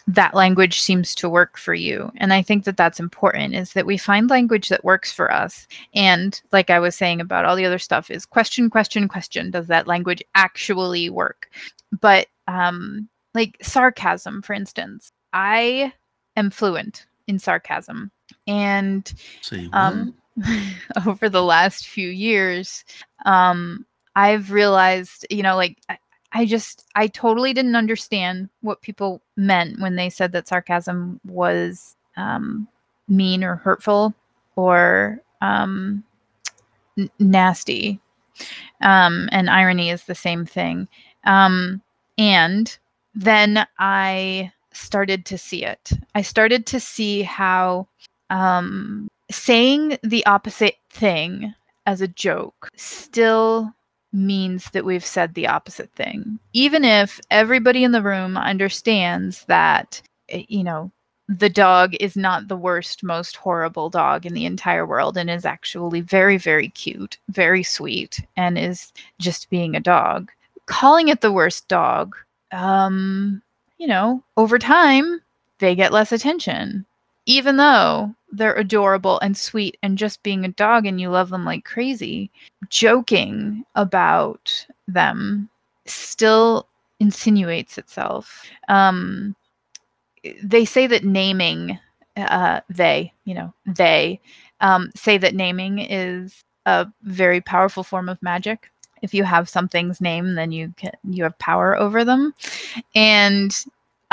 that 0.07 0.33
language 0.33 0.81
seems 0.81 1.15
to 1.15 1.29
work 1.29 1.57
for 1.57 1.73
you. 1.73 2.11
And 2.17 2.33
I 2.33 2.41
think 2.41 2.65
that 2.65 2.75
that's 2.75 2.99
important 2.99 3.55
is 3.55 3.73
that 3.73 3.85
we 3.85 3.97
find 3.97 4.29
language 4.29 4.69
that 4.69 4.83
works 4.83 5.13
for 5.13 5.31
us. 5.31 5.67
And 5.93 6.41
like 6.51 6.69
I 6.69 6.79
was 6.79 6.95
saying 6.95 7.21
about 7.21 7.45
all 7.45 7.55
the 7.55 7.65
other 7.65 7.79
stuff 7.79 8.09
is 8.09 8.25
question, 8.25 8.69
question, 8.69 9.07
question. 9.07 9.51
Does 9.51 9.67
that 9.67 9.87
language 9.87 10.23
actually 10.35 11.09
work? 11.09 11.49
But 12.01 12.27
um, 12.47 13.07
like 13.33 13.57
sarcasm, 13.61 14.41
for 14.41 14.53
instance, 14.53 15.11
I 15.31 15.93
am 16.35 16.49
fluent 16.49 17.05
in 17.27 17.39
sarcasm. 17.39 18.11
And 18.47 19.11
um, 19.73 20.13
over 21.05 21.29
the 21.29 21.43
last 21.43 21.87
few 21.87 22.09
years, 22.09 22.83
um, 23.25 23.85
I've 24.15 24.51
realized, 24.51 25.25
you 25.29 25.43
know, 25.43 25.55
like 25.55 25.77
I, 25.89 25.97
I 26.31 26.45
just 26.45 26.85
I 26.95 27.07
totally 27.07 27.53
didn't 27.53 27.75
understand 27.75 28.49
what 28.61 28.81
people 28.81 29.21
meant 29.35 29.79
when 29.79 29.95
they 29.95 30.09
said 30.09 30.31
that 30.31 30.47
sarcasm 30.47 31.19
was 31.25 31.95
um, 32.17 32.67
mean 33.07 33.43
or 33.43 33.55
hurtful 33.55 34.13
or 34.55 35.21
um, 35.41 36.03
n- 36.97 37.09
nasty. 37.19 37.99
Um, 38.81 39.29
and 39.31 39.49
irony 39.49 39.89
is 39.89 40.03
the 40.03 40.15
same 40.15 40.45
thing. 40.45 40.87
Um, 41.25 41.81
and 42.17 42.77
then 43.15 43.67
I 43.77 44.51
started 44.73 45.25
to 45.27 45.37
see 45.37 45.63
it. 45.63 45.91
I 46.15 46.21
started 46.21 46.65
to 46.67 46.79
see 46.79 47.21
how 47.23 47.87
um, 48.29 49.07
saying 49.31 49.97
the 50.03 50.25
opposite 50.25 50.77
thing 50.89 51.53
as 51.85 52.01
a 52.01 52.07
joke 52.07 52.69
still 52.75 53.73
means 54.13 54.69
that 54.71 54.85
we've 54.85 55.05
said 55.05 55.33
the 55.33 55.47
opposite 55.47 55.91
thing. 55.93 56.39
Even 56.53 56.83
if 56.83 57.19
everybody 57.31 57.83
in 57.83 57.91
the 57.91 58.01
room 58.01 58.37
understands 58.37 59.45
that, 59.45 60.01
eh, 60.29 60.43
you 60.47 60.63
know, 60.63 60.91
the 61.27 61.49
dog 61.49 61.95
is 61.99 62.15
not 62.15 62.47
the 62.47 62.57
worst, 62.57 63.03
most 63.03 63.37
horrible 63.37 63.89
dog 63.89 64.25
in 64.25 64.33
the 64.33 64.45
entire 64.45 64.85
world 64.85 65.17
and 65.17 65.29
is 65.29 65.45
actually 65.45 66.01
very, 66.01 66.37
very 66.37 66.69
cute, 66.69 67.17
very 67.29 67.63
sweet, 67.63 68.19
and 68.35 68.57
is 68.57 68.91
just 69.19 69.49
being 69.49 69.75
a 69.75 69.79
dog. 69.79 70.31
Calling 70.65 71.07
it 71.07 71.21
the 71.21 71.31
worst 71.31 71.67
dog, 71.67 72.15
um, 72.51 73.41
you 73.83 73.89
know, 73.89 74.23
over 74.37 74.57
time, 74.57 75.19
they 75.59 75.75
get 75.75 75.91
less 75.91 76.13
attention. 76.13 76.85
Even 77.25 77.57
though 77.57 78.15
they're 78.31 78.53
adorable 78.53 79.19
and 79.19 79.35
sweet 79.35 79.75
and 79.83 79.97
just 79.97 80.23
being 80.23 80.45
a 80.45 80.47
dog 80.47 80.85
and 80.85 81.01
you 81.01 81.09
love 81.09 81.29
them 81.29 81.43
like 81.43 81.65
crazy, 81.65 82.31
joking 82.69 83.65
about 83.75 84.65
them 84.87 85.49
still 85.85 86.65
insinuates 87.01 87.77
itself. 87.77 88.45
Um, 88.69 89.35
they 90.41 90.63
say 90.63 90.87
that 90.87 91.03
naming, 91.03 91.77
uh, 92.15 92.61
they, 92.69 93.11
you 93.25 93.33
know, 93.33 93.53
they 93.65 94.21
um, 94.61 94.91
say 94.95 95.17
that 95.17 95.35
naming 95.35 95.79
is 95.79 96.41
a 96.65 96.87
very 97.01 97.41
powerful 97.41 97.83
form 97.83 98.07
of 98.07 98.23
magic. 98.23 98.69
If 99.01 99.13
you 99.13 99.25
have 99.25 99.49
something's 99.49 99.99
name, 99.99 100.35
then 100.35 100.53
you 100.53 100.73
can 100.77 100.93
you 101.03 101.23
have 101.23 101.37
power 101.39 101.77
over 101.77 102.05
them. 102.05 102.33
And 102.95 103.53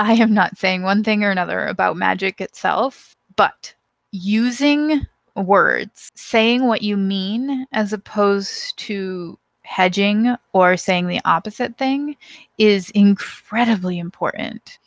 I 0.00 0.14
am 0.14 0.32
not 0.32 0.56
saying 0.56 0.82
one 0.82 1.04
thing 1.04 1.22
or 1.24 1.30
another 1.30 1.66
about 1.66 1.94
magic 1.94 2.40
itself, 2.40 3.14
but 3.36 3.74
using 4.12 5.02
words, 5.36 6.10
saying 6.14 6.66
what 6.66 6.80
you 6.80 6.96
mean 6.96 7.66
as 7.72 7.92
opposed 7.92 8.78
to 8.78 9.38
hedging 9.60 10.34
or 10.54 10.78
saying 10.78 11.08
the 11.08 11.20
opposite 11.26 11.76
thing 11.76 12.16
is 12.56 12.88
incredibly 12.92 13.98
important 13.98 14.78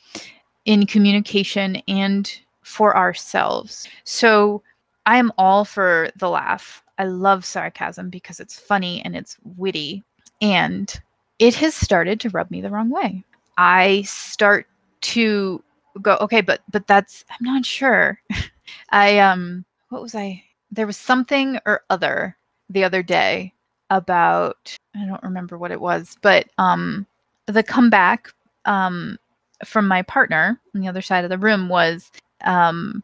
in 0.65 0.87
communication 0.87 1.75
and 1.87 2.39
for 2.63 2.97
ourselves. 2.97 3.87
So 4.05 4.63
I 5.05 5.17
am 5.17 5.31
all 5.37 5.63
for 5.63 6.09
the 6.15 6.29
laugh. 6.29 6.83
I 6.97 7.03
love 7.03 7.45
sarcasm 7.45 8.09
because 8.09 8.39
it's 8.39 8.59
funny 8.59 8.99
and 9.05 9.15
it's 9.15 9.37
witty. 9.57 10.03
And 10.41 10.91
it 11.37 11.53
has 11.53 11.75
started 11.75 12.19
to 12.21 12.29
rub 12.29 12.49
me 12.49 12.61
the 12.61 12.71
wrong 12.71 12.89
way. 12.89 13.23
I 13.59 14.01
start 14.01 14.65
to 15.03 15.63
go, 16.01 16.17
okay, 16.21 16.41
but 16.41 16.61
but 16.71 16.87
that's 16.87 17.23
I'm 17.29 17.45
not 17.45 17.65
sure. 17.65 18.19
I 18.89 19.19
um 19.19 19.65
what 19.89 20.01
was 20.01 20.15
I 20.15 20.43
there 20.71 20.87
was 20.87 20.97
something 20.97 21.59
or 21.65 21.83
other 21.89 22.35
the 22.69 22.83
other 22.83 23.03
day 23.03 23.53
about 23.89 24.75
I 24.95 25.05
don't 25.05 25.23
remember 25.23 25.57
what 25.57 25.71
it 25.71 25.81
was, 25.81 26.17
but 26.21 26.47
um 26.57 27.05
the 27.47 27.63
comeback 27.63 28.29
um 28.65 29.17
from 29.65 29.87
my 29.87 30.01
partner 30.01 30.59
on 30.75 30.81
the 30.81 30.87
other 30.87 31.01
side 31.01 31.23
of 31.23 31.29
the 31.29 31.37
room 31.37 31.69
was 31.69 32.11
um 32.43 33.03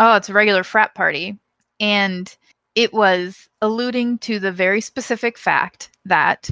oh 0.00 0.16
it's 0.16 0.28
a 0.28 0.32
regular 0.32 0.64
frat 0.64 0.94
party 0.94 1.38
and 1.80 2.36
it 2.74 2.92
was 2.92 3.48
alluding 3.60 4.18
to 4.18 4.38
the 4.38 4.52
very 4.52 4.80
specific 4.80 5.36
fact 5.36 5.90
that 6.04 6.50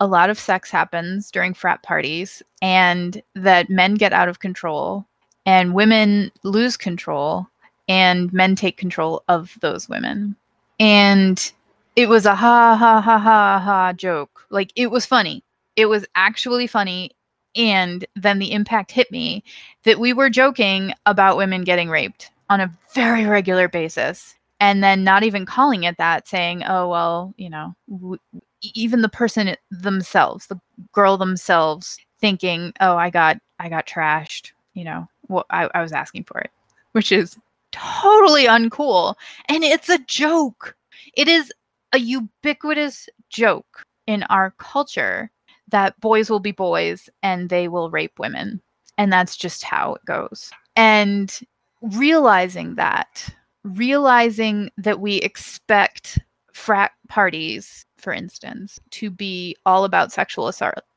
a 0.00 0.06
lot 0.06 0.30
of 0.30 0.38
sex 0.38 0.70
happens 0.70 1.30
during 1.30 1.54
frat 1.54 1.82
parties 1.82 2.42
and 2.62 3.22
that 3.34 3.68
men 3.68 3.94
get 3.94 4.12
out 4.12 4.28
of 4.28 4.40
control 4.40 5.06
and 5.44 5.74
women 5.74 6.30
lose 6.44 6.76
control 6.76 7.46
and 7.88 8.32
men 8.32 8.54
take 8.54 8.76
control 8.76 9.24
of 9.28 9.56
those 9.60 9.88
women. 9.88 10.36
And 10.78 11.52
it 11.96 12.08
was 12.08 12.26
a 12.26 12.34
ha 12.34 12.76
ha 12.76 13.00
ha 13.00 13.18
ha 13.18 13.58
ha 13.58 13.92
joke. 13.92 14.46
Like 14.50 14.72
it 14.76 14.90
was 14.90 15.06
funny. 15.06 15.42
It 15.74 15.86
was 15.86 16.06
actually 16.14 16.66
funny. 16.66 17.12
And 17.56 18.06
then 18.14 18.38
the 18.38 18.52
impact 18.52 18.92
hit 18.92 19.10
me 19.10 19.42
that 19.84 19.98
we 19.98 20.12
were 20.12 20.30
joking 20.30 20.92
about 21.06 21.36
women 21.36 21.64
getting 21.64 21.88
raped 21.88 22.30
on 22.50 22.60
a 22.60 22.72
very 22.94 23.24
regular 23.26 23.68
basis. 23.68 24.34
And 24.60 24.82
then 24.82 25.02
not 25.02 25.22
even 25.22 25.46
calling 25.46 25.84
it 25.84 25.96
that, 25.98 26.26
saying, 26.26 26.64
oh, 26.64 26.88
well, 26.88 27.32
you 27.36 27.48
know, 27.48 27.74
w- 27.88 28.18
even 28.62 29.02
the 29.02 29.08
person 29.08 29.56
themselves, 29.70 30.46
the 30.46 30.60
girl 30.92 31.16
themselves, 31.16 31.98
thinking, 32.20 32.72
oh, 32.80 32.96
I 32.96 33.10
got, 33.10 33.38
I 33.58 33.68
got 33.68 33.86
trashed, 33.86 34.52
you 34.74 34.84
know, 34.84 35.08
well, 35.28 35.46
I, 35.50 35.68
I 35.74 35.82
was 35.82 35.92
asking 35.92 36.24
for 36.24 36.40
it, 36.40 36.50
which 36.92 37.12
is 37.12 37.38
totally 37.72 38.46
uncool. 38.46 39.14
And 39.48 39.64
it's 39.64 39.88
a 39.88 39.98
joke. 39.98 40.74
It 41.14 41.28
is 41.28 41.52
a 41.92 41.98
ubiquitous 41.98 43.08
joke 43.30 43.84
in 44.06 44.22
our 44.24 44.52
culture 44.58 45.30
that 45.68 46.00
boys 46.00 46.30
will 46.30 46.40
be 46.40 46.52
boys 46.52 47.08
and 47.22 47.48
they 47.48 47.68
will 47.68 47.90
rape 47.90 48.18
women. 48.18 48.60
And 48.96 49.12
that's 49.12 49.36
just 49.36 49.62
how 49.62 49.94
it 49.94 50.04
goes. 50.04 50.50
And 50.76 51.38
realizing 51.82 52.74
that, 52.76 53.28
realizing 53.64 54.70
that 54.78 55.00
we 55.00 55.16
expect 55.16 56.18
frat 56.58 56.90
parties, 57.08 57.86
for 57.98 58.12
instance, 58.12 58.80
to 58.90 59.10
be 59.10 59.56
all 59.64 59.84
about 59.84 60.12
sexual 60.12 60.48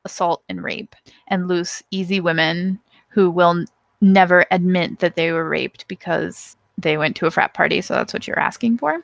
assault 0.04 0.42
and 0.48 0.62
rape 0.62 0.96
and 1.28 1.46
loose, 1.46 1.82
easy 1.92 2.20
women 2.20 2.80
who 3.08 3.30
will 3.30 3.64
never 4.00 4.44
admit 4.50 4.98
that 4.98 5.14
they 5.14 5.30
were 5.30 5.48
raped 5.48 5.86
because 5.86 6.56
they 6.76 6.98
went 6.98 7.14
to 7.16 7.26
a 7.26 7.30
frat 7.30 7.54
party, 7.54 7.80
so 7.80 7.94
that's 7.94 8.12
what 8.12 8.26
you're 8.26 8.38
asking 8.38 8.76
for, 8.76 9.00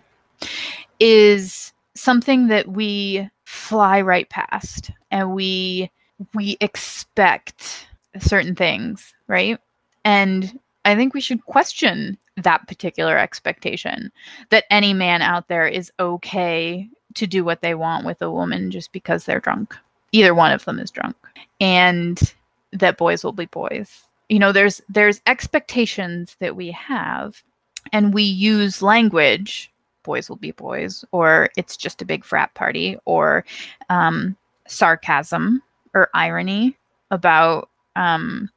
is 0.98 1.72
something 1.94 2.48
that 2.48 2.66
we 2.66 3.30
fly 3.44 4.00
right 4.00 4.28
past 4.28 4.90
and 5.10 5.32
we 5.32 5.90
we 6.34 6.56
expect 6.60 7.86
certain 8.18 8.56
things, 8.56 9.14
right? 9.28 9.58
And 10.04 10.58
I 10.88 10.96
think 10.96 11.12
we 11.12 11.20
should 11.20 11.44
question 11.44 12.16
that 12.36 12.66
particular 12.66 13.18
expectation 13.18 14.10
that 14.48 14.64
any 14.70 14.94
man 14.94 15.20
out 15.20 15.48
there 15.48 15.66
is 15.66 15.92
okay 16.00 16.88
to 17.14 17.26
do 17.26 17.44
what 17.44 17.60
they 17.60 17.74
want 17.74 18.06
with 18.06 18.22
a 18.22 18.30
woman 18.30 18.70
just 18.70 18.92
because 18.92 19.24
they're 19.24 19.40
drunk. 19.40 19.76
Either 20.12 20.34
one 20.34 20.52
of 20.52 20.64
them 20.64 20.78
is 20.78 20.90
drunk. 20.90 21.16
And 21.60 22.34
that 22.72 22.96
boys 22.96 23.22
will 23.22 23.32
be 23.32 23.46
boys. 23.46 24.02
You 24.30 24.38
know, 24.38 24.50
there's 24.50 24.80
there's 24.88 25.20
expectations 25.26 26.36
that 26.40 26.56
we 26.56 26.70
have 26.70 27.42
and 27.92 28.14
we 28.14 28.22
use 28.22 28.82
language 28.82 29.70
boys 30.04 30.30
will 30.30 30.36
be 30.36 30.52
boys 30.52 31.04
or 31.12 31.50
it's 31.58 31.76
just 31.76 32.00
a 32.00 32.06
big 32.06 32.24
frat 32.24 32.54
party 32.54 32.96
or 33.04 33.44
um, 33.90 34.34
sarcasm 34.66 35.62
or 35.92 36.08
irony 36.14 36.74
about 37.10 37.68
um, 37.94 38.48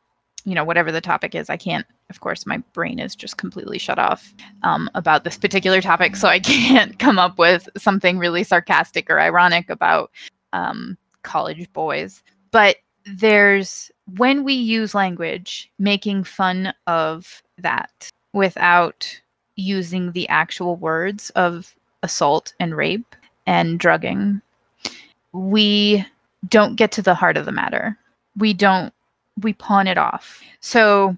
you 0.45 0.55
know 0.55 0.63
whatever 0.63 0.91
the 0.91 1.01
topic 1.01 1.35
is 1.35 1.49
i 1.49 1.57
can't 1.57 1.85
of 2.11 2.19
course 2.19 2.45
my 2.45 2.57
brain 2.73 2.99
is 2.99 3.15
just 3.15 3.37
completely 3.37 3.77
shut 3.77 3.97
off 3.97 4.33
um, 4.63 4.89
about 4.93 5.23
this 5.23 5.37
particular 5.37 5.81
topic 5.81 6.15
so 6.15 6.27
i 6.27 6.39
can't 6.51 6.99
come 6.99 7.17
up 7.17 7.37
with 7.37 7.67
something 7.77 8.17
really 8.17 8.43
sarcastic 8.43 9.09
or 9.09 9.19
ironic 9.19 9.69
about 9.69 10.11
um, 10.53 10.97
college 11.23 11.71
boys 11.73 12.21
but 12.51 12.77
there's 13.05 13.89
when 14.17 14.43
we 14.43 14.53
use 14.53 14.93
language 14.93 15.71
making 15.79 16.23
fun 16.23 16.73
of 16.87 17.41
that 17.57 18.09
without 18.33 19.19
using 19.55 20.11
the 20.11 20.27
actual 20.29 20.75
words 20.75 21.29
of 21.31 21.73
assault 22.03 22.53
and 22.59 22.75
rape 22.75 23.15
and 23.47 23.79
drugging 23.79 24.41
we 25.33 26.05
don't 26.49 26.75
get 26.75 26.91
to 26.91 27.01
the 27.01 27.15
heart 27.15 27.37
of 27.37 27.45
the 27.45 27.51
matter 27.51 27.97
we 28.37 28.53
don't 28.53 28.93
we 29.39 29.53
pawn 29.53 29.87
it 29.87 29.97
off. 29.97 30.41
So 30.59 31.15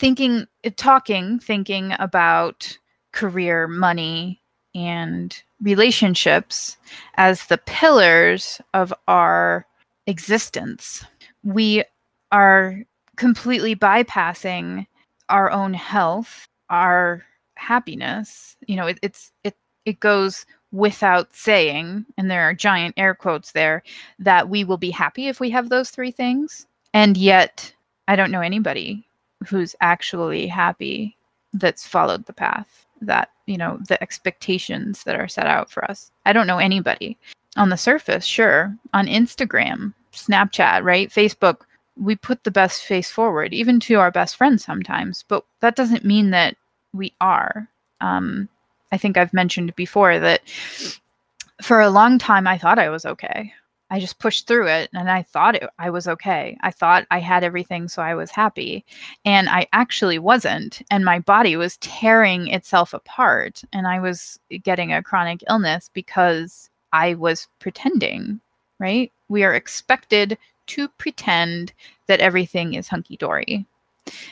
thinking 0.00 0.46
talking 0.76 1.38
thinking 1.38 1.92
about 1.98 2.76
career, 3.12 3.68
money 3.68 4.40
and 4.74 5.42
relationships 5.60 6.78
as 7.16 7.46
the 7.46 7.58
pillars 7.58 8.62
of 8.72 8.94
our 9.08 9.66
existence. 10.06 11.04
We 11.44 11.84
are 12.32 12.78
completely 13.16 13.76
bypassing 13.76 14.86
our 15.28 15.50
own 15.50 15.74
health, 15.74 16.48
our 16.70 17.22
happiness. 17.56 18.56
You 18.66 18.76
know, 18.76 18.86
it, 18.86 18.98
it's 19.02 19.32
it 19.44 19.54
it 19.84 20.00
goes 20.00 20.46
without 20.72 21.34
saying, 21.34 22.06
and 22.16 22.30
there 22.30 22.42
are 22.44 22.54
giant 22.54 22.94
air 22.96 23.14
quotes 23.14 23.52
there, 23.52 23.82
that 24.18 24.48
we 24.48 24.64
will 24.64 24.78
be 24.78 24.90
happy 24.90 25.26
if 25.26 25.40
we 25.40 25.50
have 25.50 25.68
those 25.68 25.90
three 25.90 26.10
things. 26.10 26.66
And 26.94 27.18
yet, 27.18 27.74
I 28.08 28.16
don't 28.16 28.30
know 28.30 28.40
anybody 28.40 29.04
who's 29.46 29.74
actually 29.80 30.46
happy 30.46 31.16
that's 31.52 31.86
followed 31.86 32.26
the 32.26 32.32
path 32.32 32.86
that, 33.00 33.30
you 33.46 33.56
know, 33.56 33.78
the 33.88 34.00
expectations 34.02 35.04
that 35.04 35.16
are 35.16 35.28
set 35.28 35.46
out 35.46 35.70
for 35.70 35.84
us. 35.90 36.10
I 36.26 36.32
don't 36.32 36.46
know 36.46 36.58
anybody. 36.58 37.16
On 37.56 37.70
the 37.70 37.76
surface, 37.76 38.24
sure. 38.24 38.76
On 38.92 39.06
Instagram, 39.06 39.94
Snapchat, 40.12 40.84
right? 40.84 41.10
Facebook, 41.10 41.62
we 41.96 42.14
put 42.16 42.44
the 42.44 42.50
best 42.50 42.84
face 42.84 43.10
forward, 43.10 43.52
even 43.52 43.80
to 43.80 43.94
our 43.94 44.10
best 44.10 44.36
friends 44.36 44.64
sometimes, 44.64 45.24
but 45.28 45.44
that 45.60 45.76
doesn't 45.76 46.04
mean 46.04 46.30
that 46.30 46.56
we 46.92 47.12
are. 47.20 47.68
Um, 48.00 48.48
I 48.92 48.98
think 48.98 49.16
I've 49.16 49.32
mentioned 49.32 49.74
before 49.76 50.18
that 50.18 50.42
for 51.62 51.80
a 51.80 51.90
long 51.90 52.18
time 52.18 52.46
I 52.46 52.58
thought 52.58 52.78
I 52.78 52.88
was 52.88 53.04
okay. 53.04 53.52
I 53.90 53.98
just 53.98 54.20
pushed 54.20 54.46
through 54.46 54.68
it 54.68 54.88
and 54.94 55.10
I 55.10 55.22
thought 55.22 55.56
it, 55.56 55.68
I 55.78 55.90
was 55.90 56.06
okay. 56.06 56.56
I 56.60 56.70
thought 56.70 57.06
I 57.10 57.18
had 57.18 57.42
everything, 57.42 57.88
so 57.88 58.02
I 58.02 58.14
was 58.14 58.30
happy. 58.30 58.84
And 59.24 59.48
I 59.48 59.66
actually 59.72 60.18
wasn't. 60.18 60.82
And 60.90 61.04
my 61.04 61.18
body 61.18 61.56
was 61.56 61.76
tearing 61.78 62.48
itself 62.48 62.94
apart. 62.94 63.62
And 63.72 63.88
I 63.88 63.98
was 63.98 64.38
getting 64.62 64.92
a 64.92 65.02
chronic 65.02 65.42
illness 65.48 65.90
because 65.92 66.70
I 66.92 67.14
was 67.14 67.48
pretending, 67.58 68.40
right? 68.78 69.12
We 69.28 69.42
are 69.42 69.54
expected 69.54 70.38
to 70.68 70.88
pretend 70.88 71.72
that 72.06 72.20
everything 72.20 72.74
is 72.74 72.86
hunky 72.86 73.16
dory. 73.16 73.66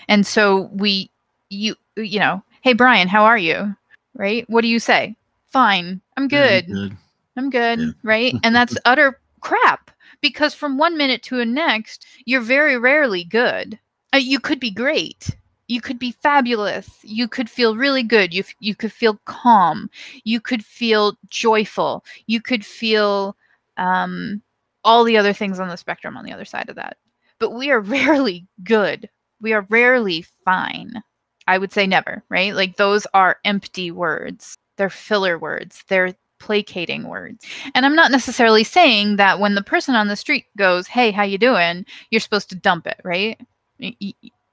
And 0.07 0.25
so 0.25 0.71
we, 0.73 1.11
you, 1.51 1.75
you 1.97 2.21
know, 2.21 2.43
hey, 2.61 2.75
Brian, 2.75 3.09
how 3.09 3.25
are 3.25 3.39
you? 3.39 3.75
Right? 4.15 4.49
What 4.49 4.63
do 4.63 4.69
you 4.69 4.79
say? 4.79 5.17
Fine. 5.49 6.01
I'm 6.17 6.29
good. 6.29 6.67
good. 6.67 6.97
I'm 7.37 7.51
good. 7.51 7.81
Yeah. 7.81 7.91
Right. 8.05 8.35
And 8.45 8.55
that's 8.55 8.77
utter 8.85 9.19
crap 9.39 9.91
because 10.21 10.55
from 10.55 10.79
one 10.79 10.97
minute 10.97 11.23
to 11.25 11.37
the 11.37 11.45
next, 11.47 12.07
you're 12.25 12.41
very 12.41 12.79
rarely 12.79 13.25
good. 13.25 13.79
Uh, 14.15 14.19
you 14.19 14.41
could 14.41 14.61
be 14.61 14.71
great. 14.71 15.31
You 15.69 15.81
could 15.81 15.99
be 15.99 16.13
fabulous. 16.13 16.89
You 17.03 17.29
could 17.29 17.51
feel 17.51 17.77
really 17.77 18.03
good. 18.03 18.33
You, 18.33 18.43
you 18.61 18.75
could 18.75 18.93
feel 18.93 19.21
calm. 19.27 19.91
You 20.25 20.41
could 20.41 20.65
feel 20.65 21.19
joyful. 21.29 22.05
You 22.27 22.41
could 22.41 22.65
feel 22.65 23.37
um, 23.77 24.43
all 24.83 25.05
the 25.05 25.19
other 25.19 25.35
things 25.35 25.61
on 25.61 25.69
the 25.69 25.77
spectrum 25.77 26.17
on 26.17 26.25
the 26.25 26.33
other 26.33 26.47
side 26.47 26.71
of 26.71 26.77
that. 26.77 26.97
But 27.39 27.51
we 27.51 27.71
are 27.71 27.81
rarely 27.97 28.47
good. 28.65 29.09
We 29.41 29.53
are 29.53 29.67
rarely 29.69 30.25
fine. 30.45 31.03
I 31.47 31.59
would 31.59 31.73
say 31.73 31.87
never, 31.87 32.25
right? 32.29 32.55
Like 32.55 32.77
those 32.77 33.07
are 33.15 33.39
empty 33.45 33.91
words. 33.91 34.57
They're 34.77 34.91
filler 34.91 35.39
words. 35.39 35.83
They're 35.89 36.15
placating 36.39 37.09
words. 37.09 37.45
And 37.75 37.85
I'm 37.85 37.95
not 37.95 38.11
necessarily 38.11 38.65
saying 38.65 39.17
that 39.17 39.41
when 39.41 39.55
the 39.55 39.63
person 39.63 39.95
on 39.95 40.09
the 40.09 40.17
street 40.17 40.47
goes, 40.57 40.87
"Hey, 40.87 41.11
how 41.11 41.23
you 41.23 41.39
doing?" 41.39 41.85
you're 42.11 42.21
supposed 42.21 42.49
to 42.51 42.57
dump 42.57 42.87
it, 42.87 43.01
right? 43.05 43.41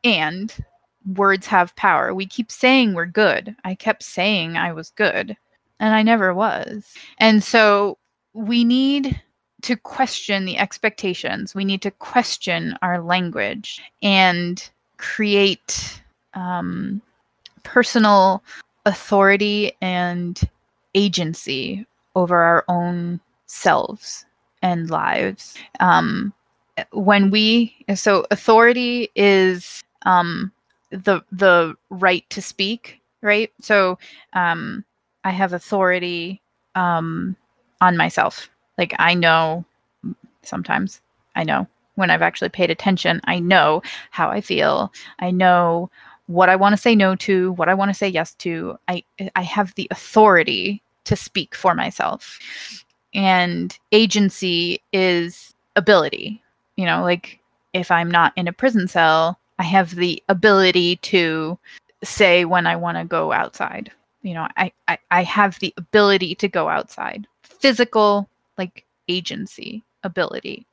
And 0.04 0.54
words 1.15 1.48
have 1.48 1.76
power. 1.76 2.13
We 2.13 2.26
keep 2.26 2.52
saying 2.52 2.93
we're 2.93 3.06
good. 3.06 3.56
I 3.63 3.76
kept 3.76 4.04
saying 4.04 4.58
I 4.58 4.74
was 4.74 4.91
good, 4.91 5.36
and 5.80 5.93
I 5.93 6.04
never 6.04 6.34
was. 6.34 6.93
And 7.19 7.43
so 7.43 7.98
we 8.34 8.63
need 8.63 9.19
to 9.62 9.76
question 9.76 10.45
the 10.45 10.58
expectations. 10.58 11.56
We 11.56 11.65
need 11.65 11.82
to 11.82 11.91
question 11.91 12.78
our 12.82 13.02
language 13.02 13.82
and 14.04 14.67
create 14.98 16.02
um, 16.36 17.02
personal 17.63 18.43
authority 18.86 19.74
and 19.82 20.39
agency 20.95 21.86
over 22.15 22.38
our 22.38 22.65
own 22.67 23.19
selves 23.45 24.25
and 24.62 24.89
lives. 24.89 25.55
Um, 25.79 26.34
when 26.91 27.29
we 27.29 27.75
so 27.95 28.25
authority 28.31 29.10
is 29.15 29.84
um, 30.05 30.51
the 30.91 31.21
the 31.31 31.75
right 31.89 32.27
to 32.31 32.41
speak, 32.41 32.99
right? 33.21 33.51
So 33.62 33.97
um, 34.34 34.84
I 35.23 35.31
have 35.31 35.53
authority 35.53 36.41
um, 36.75 37.36
on 37.81 37.97
myself. 37.97 38.49
Like 38.77 38.93
I 38.99 39.13
know 39.13 39.65
sometimes 40.43 41.01
I 41.36 41.43
know 41.43 41.67
when 41.95 42.10
I've 42.10 42.21
actually 42.21 42.49
paid 42.49 42.71
attention. 42.71 43.21
I 43.25 43.39
know 43.39 43.81
how 44.12 44.29
I 44.29 44.41
feel. 44.41 44.91
I 45.19 45.31
know 45.31 45.89
what 46.27 46.49
I 46.49 46.55
want 46.55 46.73
to 46.73 46.81
say 46.81 46.95
no 46.95 47.15
to, 47.17 47.51
what 47.53 47.69
I 47.69 47.73
want 47.73 47.89
to 47.89 47.93
say 47.93 48.08
yes 48.08 48.34
to. 48.36 48.77
I 48.88 49.03
I 49.36 49.43
have 49.43 49.73
the 49.75 49.88
authority 49.91 50.81
to 51.06 51.15
speak 51.15 51.56
for 51.56 51.74
myself. 51.74 52.39
And 53.13 53.78
agency 53.91 54.82
is 54.91 55.54
ability. 55.76 56.44
You 56.76 56.86
know, 56.86 57.02
like 57.04 57.39
if 57.74 57.89
I'm 57.89 58.12
not 58.12 58.34
in 58.36 58.48
a 58.48 58.54
prison 58.54 58.88
cell, 58.88 59.39
I 59.58 59.63
have 59.63 59.96
the 59.96 60.22
ability 60.28 60.98
to 60.98 61.58
say 62.04 62.46
when 62.46 62.68
I 62.68 62.76
want 62.76 62.98
to 62.98 63.06
go 63.06 63.32
outside. 63.32 63.91
You 64.22 64.34
know, 64.34 64.48
I, 64.58 64.72
I, 64.88 64.98
I 65.12 65.24
have 65.24 65.58
the 65.60 65.74
ability 65.78 66.36
to 66.36 66.48
go 66.48 66.68
outside. 66.68 67.28
Physical, 67.44 68.28
like 68.58 68.86
agency, 69.08 69.84
ability. 70.04 70.65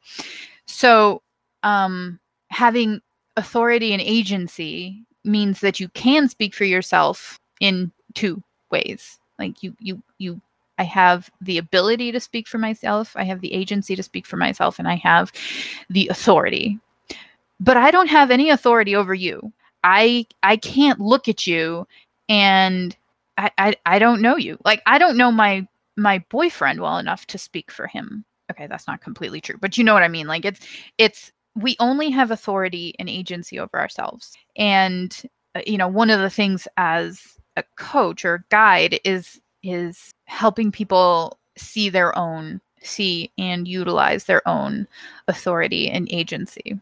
So 0.66 1.22
um 1.62 2.18
having 2.48 3.00
authority 3.36 3.92
and 3.92 4.02
agency 4.02 5.04
means 5.24 5.60
that 5.60 5.78
you 5.78 5.88
can 5.90 6.28
speak 6.28 6.54
for 6.54 6.64
yourself 6.64 7.38
in 7.60 7.92
two 8.14 8.42
ways 8.70 9.18
like 9.42 9.62
you 9.62 9.74
you 9.78 10.02
you 10.18 10.40
I 10.78 10.84
have 10.84 11.30
the 11.40 11.58
ability 11.58 12.12
to 12.12 12.20
speak 12.20 12.48
for 12.48 12.58
myself, 12.58 13.12
I 13.16 13.24
have 13.24 13.40
the 13.40 13.52
agency 13.52 13.94
to 13.96 14.02
speak 14.02 14.26
for 14.26 14.36
myself, 14.36 14.78
and 14.78 14.88
I 14.88 14.96
have 14.96 15.32
the 15.90 16.08
authority. 16.08 16.78
But 17.60 17.76
I 17.76 17.90
don't 17.90 18.08
have 18.08 18.30
any 18.30 18.50
authority 18.50 18.96
over 18.96 19.14
you. 19.14 19.52
I 19.84 20.26
I 20.42 20.56
can't 20.56 21.00
look 21.00 21.28
at 21.28 21.46
you 21.46 21.86
and 22.28 22.96
I, 23.36 23.50
I 23.58 23.74
I 23.86 23.98
don't 23.98 24.22
know 24.22 24.36
you. 24.36 24.58
Like 24.64 24.82
I 24.86 24.98
don't 24.98 25.16
know 25.16 25.32
my 25.32 25.66
my 25.96 26.24
boyfriend 26.30 26.80
well 26.80 26.98
enough 26.98 27.26
to 27.28 27.38
speak 27.38 27.70
for 27.70 27.86
him. 27.86 28.24
Okay, 28.50 28.66
that's 28.66 28.86
not 28.86 29.00
completely 29.00 29.40
true, 29.40 29.56
but 29.60 29.78
you 29.78 29.84
know 29.84 29.94
what 29.94 30.02
I 30.02 30.08
mean. 30.08 30.26
Like 30.26 30.44
it's 30.44 30.60
it's 30.98 31.32
we 31.54 31.76
only 31.80 32.10
have 32.10 32.30
authority 32.30 32.94
and 32.98 33.08
agency 33.08 33.58
over 33.58 33.78
ourselves. 33.78 34.32
And 34.56 35.14
uh, 35.54 35.60
you 35.66 35.78
know, 35.78 35.88
one 35.88 36.10
of 36.10 36.20
the 36.20 36.30
things 36.30 36.66
as 36.76 37.38
a 37.56 37.64
coach 37.76 38.24
or 38.24 38.44
guide 38.50 39.00
is 39.04 39.40
is 39.62 40.12
helping 40.24 40.72
people 40.72 41.38
see 41.56 41.88
their 41.88 42.16
own 42.18 42.60
see 42.82 43.30
and 43.38 43.68
utilize 43.68 44.24
their 44.24 44.46
own 44.48 44.86
authority 45.28 45.88
and 45.88 46.08
agency. 46.10 46.78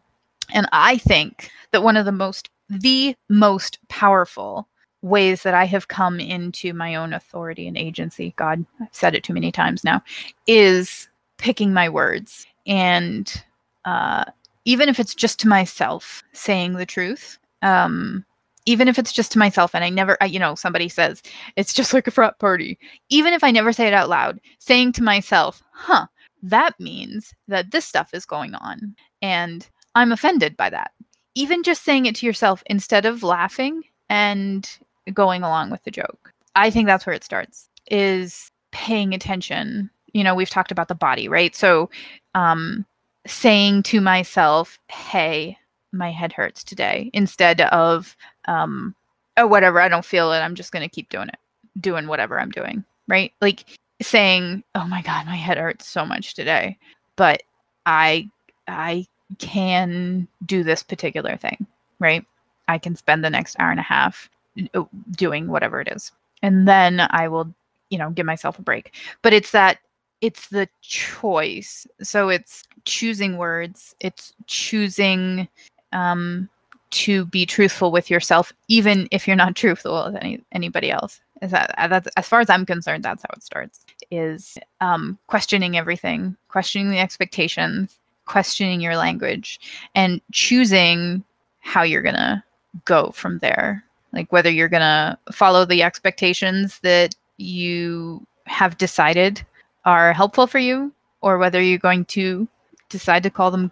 And 0.53 0.67
I 0.71 0.97
think 0.97 1.51
that 1.71 1.83
one 1.83 1.97
of 1.97 2.05
the 2.05 2.11
most 2.11 2.49
the 2.69 3.15
most 3.29 3.79
powerful 3.89 4.67
ways 5.01 5.43
that 5.43 5.53
I 5.53 5.65
have 5.65 5.87
come 5.87 6.19
into 6.19 6.73
my 6.73 6.95
own 6.95 7.13
authority 7.13 7.67
and 7.67 7.77
agency, 7.77 8.33
God, 8.37 8.65
I've 8.79 8.87
said 8.91 9.15
it 9.15 9.23
too 9.23 9.33
many 9.33 9.51
times 9.51 9.83
now, 9.83 10.01
is 10.47 11.09
picking 11.37 11.73
my 11.73 11.89
words. 11.89 12.45
And 12.67 13.43
uh, 13.85 14.25
even 14.65 14.89
if 14.89 14.99
it's 14.99 15.15
just 15.15 15.39
to 15.39 15.47
myself, 15.47 16.23
saying 16.33 16.73
the 16.73 16.85
truth, 16.85 17.39
um, 17.61 18.23
even 18.65 18.87
if 18.87 18.99
it's 18.99 19.11
just 19.11 19.31
to 19.31 19.39
myself 19.39 19.73
and 19.73 19.83
I 19.83 19.89
never, 19.89 20.17
I, 20.21 20.25
you 20.25 20.39
know, 20.39 20.55
somebody 20.55 20.89
says 20.89 21.21
it's 21.55 21.73
just 21.73 21.93
like 21.93 22.07
a 22.07 22.11
frat 22.11 22.39
party, 22.39 22.77
even 23.09 23.33
if 23.33 23.43
I 23.43 23.51
never 23.51 23.73
say 23.73 23.87
it 23.87 23.93
out 23.93 24.09
loud, 24.09 24.39
saying 24.59 24.93
to 24.93 25.03
myself, 25.03 25.63
huh, 25.71 26.07
that 26.43 26.79
means 26.79 27.33
that 27.47 27.71
this 27.71 27.85
stuff 27.85 28.13
is 28.13 28.25
going 28.25 28.55
on. 28.55 28.95
And 29.21 29.67
I'm 29.95 30.11
offended 30.11 30.57
by 30.57 30.69
that. 30.69 30.91
Even 31.35 31.63
just 31.63 31.83
saying 31.83 32.05
it 32.05 32.15
to 32.15 32.25
yourself 32.25 32.63
instead 32.65 33.05
of 33.05 33.23
laughing 33.23 33.83
and 34.09 34.69
going 35.13 35.43
along 35.43 35.71
with 35.71 35.83
the 35.83 35.91
joke. 35.91 36.33
I 36.55 36.69
think 36.69 36.87
that's 36.87 37.05
where 37.05 37.15
it 37.15 37.23
starts 37.23 37.69
is 37.89 38.51
paying 38.71 39.13
attention. 39.13 39.89
You 40.13 40.23
know, 40.23 40.35
we've 40.35 40.49
talked 40.49 40.71
about 40.71 40.87
the 40.87 40.95
body, 40.95 41.27
right? 41.27 41.55
So, 41.55 41.89
um, 42.35 42.85
saying 43.25 43.83
to 43.83 44.01
myself, 44.01 44.79
hey, 44.89 45.57
my 45.93 46.11
head 46.11 46.33
hurts 46.33 46.63
today, 46.63 47.09
instead 47.13 47.61
of, 47.61 48.15
um, 48.45 48.95
oh, 49.37 49.47
whatever, 49.47 49.79
I 49.79 49.89
don't 49.89 50.05
feel 50.05 50.31
it. 50.33 50.39
I'm 50.39 50.55
just 50.55 50.71
going 50.71 50.87
to 50.87 50.93
keep 50.93 51.09
doing 51.09 51.29
it, 51.29 51.37
doing 51.79 52.07
whatever 52.07 52.39
I'm 52.39 52.51
doing, 52.51 52.83
right? 53.07 53.33
Like 53.41 53.65
saying, 54.01 54.63
oh 54.75 54.85
my 54.85 55.01
God, 55.01 55.25
my 55.25 55.35
head 55.35 55.57
hurts 55.57 55.87
so 55.87 56.05
much 56.05 56.33
today, 56.33 56.77
but 57.15 57.43
I, 57.85 58.29
I 58.67 59.05
can 59.37 60.27
do 60.45 60.63
this 60.63 60.83
particular 60.83 61.37
thing, 61.37 61.65
right? 61.99 62.25
I 62.67 62.77
can 62.77 62.95
spend 62.95 63.23
the 63.23 63.29
next 63.29 63.55
hour 63.59 63.71
and 63.71 63.79
a 63.79 63.83
half 63.83 64.29
uh, 64.73 64.83
doing 65.11 65.47
whatever 65.47 65.79
it 65.79 65.87
is 65.87 66.11
and 66.41 66.67
then 66.67 66.99
i 67.11 67.27
will 67.27 67.53
you 67.89 67.97
know 67.97 68.09
give 68.09 68.25
myself 68.25 68.59
a 68.59 68.61
break 68.61 68.93
but 69.21 69.33
it's 69.33 69.51
that 69.51 69.79
it's 70.19 70.49
the 70.49 70.67
choice 70.81 71.87
so 72.01 72.29
it's 72.29 72.63
choosing 72.83 73.37
words 73.37 73.95
it's 73.99 74.33
choosing 74.47 75.47
um 75.93 76.49
to 76.91 77.25
be 77.25 77.45
truthful 77.45 77.91
with 77.91 78.09
yourself 78.09 78.53
even 78.67 79.07
if 79.11 79.27
you're 79.27 79.35
not 79.35 79.55
truthful 79.61 80.05
with 80.05 80.15
any 80.21 80.43
anybody 80.51 80.91
else. 80.91 81.21
Is 81.41 81.51
that 81.51 81.73
uh, 81.77 81.87
that's 81.87 82.07
as 82.17 82.27
far 82.27 82.39
as 82.39 82.51
i'm 82.51 82.67
concerned 82.67 83.03
that's 83.03 83.23
how 83.23 83.33
it 83.35 83.41
starts 83.41 83.83
is 84.11 84.59
um 84.79 85.17
questioning 85.25 85.75
everything 85.75 86.37
questioning 86.49 86.91
the 86.91 86.99
expectations 86.99 87.97
questioning 88.25 88.79
your 88.79 88.95
language 88.95 89.59
and 89.95 90.21
choosing 90.31 91.23
how 91.61 91.81
you're 91.81 92.03
gonna 92.03 92.43
go 92.85 93.11
from 93.11 93.39
there. 93.39 93.83
Like 94.13 94.31
whether 94.31 94.49
you're 94.49 94.69
to 94.69 95.17
follow 95.31 95.65
the 95.65 95.83
expectations 95.83 96.79
that 96.79 97.15
you 97.37 98.25
have 98.45 98.77
decided 98.77 99.45
are 99.85 100.13
helpful 100.13 100.47
for 100.47 100.59
you 100.59 100.91
or 101.21 101.37
whether 101.37 101.61
you're 101.61 101.77
going 101.77 102.05
to 102.05 102.47
decide 102.89 103.23
to 103.23 103.29
call 103.29 103.51
them 103.51 103.71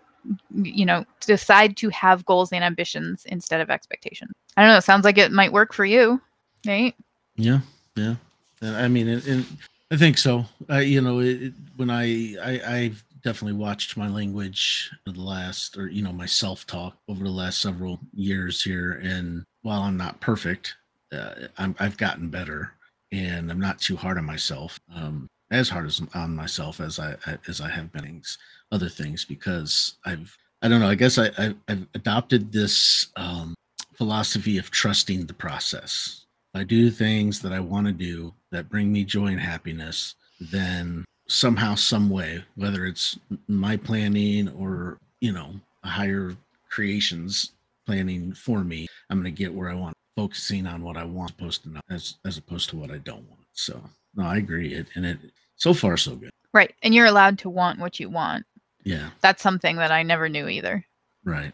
you 0.52 0.86
know 0.86 1.06
decide 1.22 1.78
to 1.78 1.90
have 1.90 2.26
goals 2.26 2.52
and 2.52 2.64
ambitions 2.64 3.26
instead 3.26 3.62
of 3.62 3.70
expectations. 3.70 4.32
I 4.58 4.62
don't 4.62 4.72
know 4.72 4.78
It 4.78 4.84
sounds 4.84 5.06
like 5.06 5.18
it 5.18 5.32
might 5.32 5.54
work 5.54 5.74
for 5.74 5.86
you 5.86 6.22
right 6.68 6.94
yeah 7.36 7.60
yeah. 7.96 8.16
I 8.62 8.88
mean 8.88 9.08
and, 9.08 9.26
and 9.26 9.46
i 9.92 9.98
think 9.98 10.18
so. 10.18 10.46
Uh, 10.70 10.78
you 10.78 11.02
know 11.02 11.20
it, 11.20 11.54
when 11.78 11.90
I, 11.90 12.36
I 12.44 12.62
i've 12.76 13.04
definitely 13.24 13.58
watched 13.58 13.98
my 13.98 14.08
language 14.08 14.92
the 15.06 15.12
last 15.20 15.78
or 15.78 15.90
you 15.90 16.02
know 16.02 16.14
my 16.14 16.26
self-talk 16.26 16.98
over 17.08 17.24
the 17.24 17.30
last 17.30 17.62
several 17.62 18.00
years 18.14 18.62
here. 18.62 19.02
And 19.04 19.44
while 19.62 19.82
i'm 19.82 19.98
not 19.98 20.20
perfect 20.22 20.76
uh, 21.12 21.48
i 21.58 21.84
have 21.84 21.98
gotten 21.98 22.30
better 22.30 22.74
and 23.12 23.52
i'm 23.52 23.60
not 23.60 23.80
too 23.80 23.96
hard 23.96 24.18
on 24.18 24.26
myself 24.26 24.80
um, 24.96 25.28
as 25.52 25.70
hard 25.70 25.86
as 25.86 26.02
on 26.14 26.36
myself 26.36 26.80
as 26.80 27.00
i 27.00 27.16
as 27.48 27.62
i 27.62 27.70
have 27.70 27.92
been 27.92 28.22
other 28.72 28.90
things 28.90 29.26
because 29.26 29.96
i've 30.06 30.38
i 30.62 30.68
don't 30.68 30.80
know 30.80 30.90
i 30.90 30.96
guess 30.96 31.18
i, 31.18 31.30
I 31.38 31.54
have 31.68 31.88
adopted 31.94 32.52
this 32.52 33.08
um, 33.16 33.56
philosophy 33.94 34.58
of 34.58 34.72
trusting 34.72 35.26
the 35.26 35.34
process 35.34 36.26
if 36.54 36.62
i 36.62 36.64
do 36.64 36.90
things 36.90 37.42
that 37.42 37.54
i 37.54 37.60
want 37.60 37.88
to 37.88 37.94
do 37.94 38.34
that 38.52 38.70
bring 38.70 38.92
me 38.92 39.04
joy 39.04 39.28
and 39.28 39.40
happiness 39.40 40.16
then 40.40 41.06
somehow, 41.30 41.76
some 41.76 42.10
way, 42.10 42.44
whether 42.56 42.86
it's 42.86 43.18
my 43.48 43.78
planning 43.78 44.50
or 44.50 44.98
you 45.22 45.32
know 45.32 45.54
a 45.84 45.88
higher 45.88 46.36
creations 46.70 47.52
planning 47.86 48.34
for 48.34 48.64
me, 48.64 48.88
I'm 49.10 49.22
going 49.22 49.34
to 49.34 49.38
get 49.38 49.54
where 49.54 49.70
I 49.70 49.76
want, 49.76 49.96
focusing 50.16 50.68
on 50.68 50.82
what 50.84 50.98
I 50.98 51.06
want, 51.06 51.32
opposed 51.32 51.64
to 51.64 51.70
not, 51.70 51.86
as 51.90 52.16
as 52.26 52.38
opposed 52.38 52.70
to 52.72 52.76
what 52.76 52.92
I 52.92 52.98
don't 52.98 53.28
want. 53.30 53.46
So 53.54 53.82
no, 54.16 54.26
I 54.26 54.38
agree. 54.38 54.74
It 54.74 54.88
and 54.96 55.06
it 55.06 55.20
so 55.56 55.74
far 55.74 55.96
so 55.98 56.16
good. 56.16 56.32
Right, 56.52 56.74
and 56.82 56.96
you're 56.96 57.06
allowed 57.06 57.38
to 57.40 57.50
want 57.50 57.80
what 57.80 58.00
you 58.00 58.10
want. 58.10 58.46
Yeah, 58.90 59.10
that's 59.22 59.42
something 59.42 59.78
that 59.78 59.92
I 59.92 60.04
never 60.04 60.30
knew 60.30 60.48
either. 60.48 60.86
Right. 61.26 61.54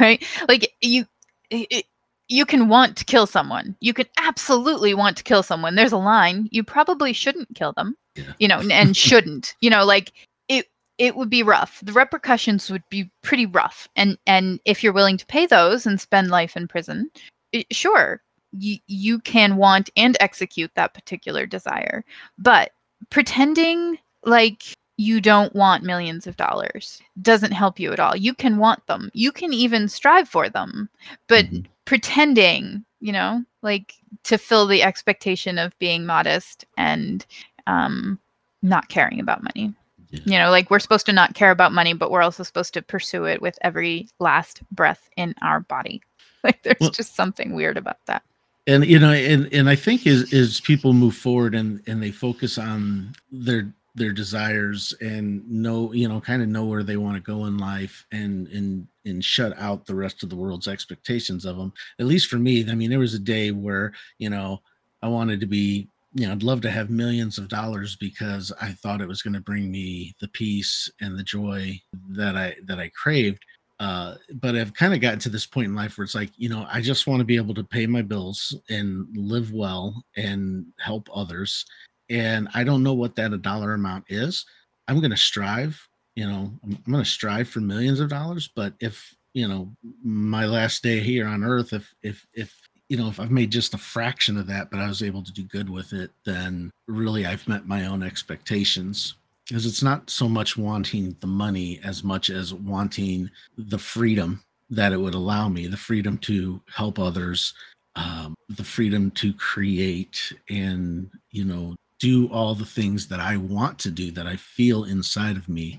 right, 0.00 0.24
like 0.48 0.72
you. 0.80 1.04
It, 1.50 1.84
you 2.28 2.46
can 2.46 2.68
want 2.68 2.96
to 2.96 3.04
kill 3.04 3.26
someone. 3.26 3.76
You 3.80 3.92
can 3.92 4.06
absolutely 4.16 4.94
want 4.94 5.16
to 5.18 5.24
kill 5.24 5.42
someone. 5.42 5.74
There's 5.74 5.92
a 5.92 5.98
line. 5.98 6.48
You 6.52 6.62
probably 6.64 7.12
shouldn't 7.12 7.54
kill 7.54 7.72
them 7.72 7.96
yeah. 8.14 8.32
you 8.38 8.48
know, 8.48 8.60
and 8.70 8.96
shouldn't, 8.96 9.54
you 9.60 9.70
know, 9.70 9.84
like 9.84 10.12
it 10.48 10.66
it 10.98 11.16
would 11.16 11.30
be 11.30 11.42
rough. 11.42 11.80
The 11.82 11.92
repercussions 11.92 12.70
would 12.70 12.84
be 12.90 13.10
pretty 13.22 13.46
rough. 13.46 13.88
And 13.96 14.18
and 14.26 14.60
if 14.64 14.82
you're 14.82 14.92
willing 14.92 15.16
to 15.18 15.26
pay 15.26 15.46
those 15.46 15.86
and 15.86 16.00
spend 16.00 16.30
life 16.30 16.56
in 16.56 16.68
prison, 16.68 17.10
it, 17.52 17.66
sure, 17.72 18.22
you 18.52 18.78
you 18.86 19.18
can 19.20 19.56
want 19.56 19.90
and 19.96 20.16
execute 20.20 20.70
that 20.76 20.94
particular 20.94 21.46
desire. 21.46 22.04
But 22.38 22.72
pretending 23.10 23.98
like 24.24 24.62
you 24.96 25.20
don't 25.20 25.54
want 25.54 25.82
millions 25.82 26.26
of 26.26 26.36
dollars 26.36 27.00
doesn't 27.20 27.52
help 27.52 27.80
you 27.80 27.92
at 27.92 28.00
all. 28.00 28.14
You 28.14 28.34
can 28.34 28.58
want 28.58 28.86
them. 28.86 29.10
You 29.12 29.32
can 29.32 29.52
even 29.52 29.88
strive 29.88 30.28
for 30.28 30.48
them. 30.48 30.88
But 31.26 31.46
mm-hmm. 31.46 31.62
pretending, 31.84 32.84
you 33.00 33.12
know, 33.12 33.44
like 33.62 33.94
to 34.24 34.38
fill 34.38 34.66
the 34.66 34.82
expectation 34.82 35.58
of 35.58 35.78
being 35.78 36.06
modest 36.06 36.64
and 36.76 37.26
um, 37.66 38.18
not 38.62 38.88
caring 38.88 39.20
about 39.20 39.42
money. 39.42 39.74
Yeah. 40.10 40.20
You 40.26 40.38
know, 40.38 40.50
like 40.50 40.70
we're 40.70 40.78
supposed 40.78 41.06
to 41.06 41.12
not 41.12 41.34
care 41.34 41.50
about 41.50 41.72
money, 41.72 41.92
but 41.92 42.10
we're 42.10 42.22
also 42.22 42.44
supposed 42.44 42.72
to 42.74 42.82
pursue 42.82 43.24
it 43.24 43.42
with 43.42 43.58
every 43.62 44.08
last 44.20 44.62
breath 44.70 45.08
in 45.16 45.34
our 45.42 45.60
body. 45.60 46.02
Like 46.44 46.62
there's 46.62 46.76
well, 46.78 46.90
just 46.90 47.16
something 47.16 47.54
weird 47.54 47.78
about 47.78 48.04
that. 48.04 48.22
And 48.66 48.84
you 48.84 48.98
know, 48.98 49.12
and 49.12 49.50
and 49.50 49.70
I 49.70 49.76
think 49.76 50.06
as 50.06 50.30
as 50.34 50.60
people 50.60 50.92
move 50.92 51.16
forward 51.16 51.54
and 51.54 51.82
and 51.86 52.02
they 52.02 52.10
focus 52.10 52.58
on 52.58 53.14
their 53.32 53.72
their 53.94 54.12
desires 54.12 54.92
and 55.00 55.48
know 55.48 55.92
you 55.92 56.08
know 56.08 56.20
kind 56.20 56.42
of 56.42 56.48
know 56.48 56.64
where 56.64 56.82
they 56.82 56.96
want 56.96 57.16
to 57.16 57.20
go 57.20 57.44
in 57.46 57.58
life 57.58 58.04
and 58.12 58.48
and 58.48 58.86
and 59.04 59.24
shut 59.24 59.56
out 59.58 59.86
the 59.86 59.94
rest 59.94 60.22
of 60.22 60.30
the 60.30 60.36
world's 60.36 60.66
expectations 60.66 61.44
of 61.44 61.56
them 61.56 61.72
at 62.00 62.06
least 62.06 62.28
for 62.28 62.36
me 62.36 62.68
i 62.70 62.74
mean 62.74 62.90
there 62.90 62.98
was 62.98 63.14
a 63.14 63.18
day 63.18 63.52
where 63.52 63.92
you 64.18 64.28
know 64.28 64.60
i 65.02 65.08
wanted 65.08 65.38
to 65.38 65.46
be 65.46 65.88
you 66.14 66.26
know, 66.26 66.32
I'd 66.32 66.44
love 66.44 66.60
to 66.60 66.70
have 66.70 66.90
millions 66.90 67.38
of 67.38 67.48
dollars 67.48 67.96
because 67.96 68.52
I 68.60 68.70
thought 68.70 69.00
it 69.00 69.08
was 69.08 69.20
going 69.20 69.34
to 69.34 69.40
bring 69.40 69.70
me 69.70 70.14
the 70.20 70.28
peace 70.28 70.88
and 71.00 71.18
the 71.18 71.24
joy 71.24 71.80
that 72.10 72.36
I 72.36 72.54
that 72.66 72.78
I 72.78 72.88
craved. 72.90 73.44
Uh, 73.80 74.14
but 74.34 74.54
I've 74.54 74.72
kind 74.72 74.94
of 74.94 75.00
gotten 75.00 75.18
to 75.20 75.28
this 75.28 75.46
point 75.46 75.66
in 75.66 75.74
life 75.74 75.98
where 75.98 76.04
it's 76.04 76.14
like, 76.14 76.30
you 76.36 76.48
know, 76.48 76.66
I 76.72 76.80
just 76.80 77.08
want 77.08 77.18
to 77.18 77.24
be 77.24 77.34
able 77.34 77.54
to 77.54 77.64
pay 77.64 77.86
my 77.86 78.02
bills 78.02 78.54
and 78.70 79.08
live 79.16 79.52
well 79.52 80.04
and 80.16 80.66
help 80.78 81.08
others. 81.12 81.66
And 82.10 82.48
I 82.54 82.64
don't 82.64 82.82
know 82.82 82.94
what 82.94 83.16
that 83.16 83.32
a 83.32 83.38
dollar 83.38 83.74
amount 83.74 84.04
is. 84.08 84.44
I'm 84.88 85.00
going 85.00 85.10
to 85.10 85.16
strive, 85.16 85.88
you 86.14 86.26
know, 86.26 86.52
I'm, 86.62 86.78
going 86.90 87.04
to 87.04 87.10
strive 87.10 87.48
for 87.48 87.60
millions 87.60 88.00
of 88.00 88.10
dollars. 88.10 88.48
But 88.54 88.74
if, 88.80 89.14
you 89.32 89.48
know, 89.48 89.70
my 90.02 90.46
last 90.46 90.82
day 90.82 91.00
here 91.00 91.26
on 91.26 91.42
earth, 91.42 91.72
if, 91.72 91.94
if, 92.02 92.26
if 92.34 92.54
you 92.88 92.96
know, 92.96 93.08
if 93.08 93.18
I've 93.18 93.30
made 93.30 93.50
just 93.50 93.74
a 93.74 93.78
fraction 93.78 94.36
of 94.36 94.46
that, 94.48 94.70
but 94.70 94.80
I 94.80 94.86
was 94.86 95.02
able 95.02 95.22
to 95.22 95.32
do 95.32 95.42
good 95.44 95.70
with 95.70 95.92
it, 95.92 96.10
then 96.24 96.70
really 96.86 97.26
I've 97.26 97.48
met 97.48 97.66
my 97.66 97.86
own 97.86 98.02
expectations. 98.02 99.14
Because 99.48 99.66
it's 99.66 99.82
not 99.82 100.08
so 100.08 100.28
much 100.28 100.56
wanting 100.56 101.16
the 101.20 101.26
money 101.26 101.80
as 101.84 102.02
much 102.02 102.30
as 102.30 102.54
wanting 102.54 103.30
the 103.58 103.78
freedom 103.78 104.42
that 104.70 104.92
it 104.92 104.96
would 104.96 105.14
allow 105.14 105.48
me 105.48 105.66
the 105.66 105.76
freedom 105.76 106.16
to 106.18 106.60
help 106.72 106.98
others, 106.98 107.52
um, 107.96 108.34
the 108.48 108.64
freedom 108.64 109.10
to 109.12 109.32
create 109.34 110.32
and, 110.48 111.10
you 111.30 111.44
know, 111.44 111.74
do 111.98 112.28
all 112.28 112.54
the 112.54 112.64
things 112.64 113.06
that 113.08 113.20
I 113.20 113.36
want 113.36 113.78
to 113.80 113.90
do 113.90 114.10
that 114.12 114.26
I 114.26 114.36
feel 114.36 114.84
inside 114.84 115.36
of 115.36 115.48
me 115.48 115.78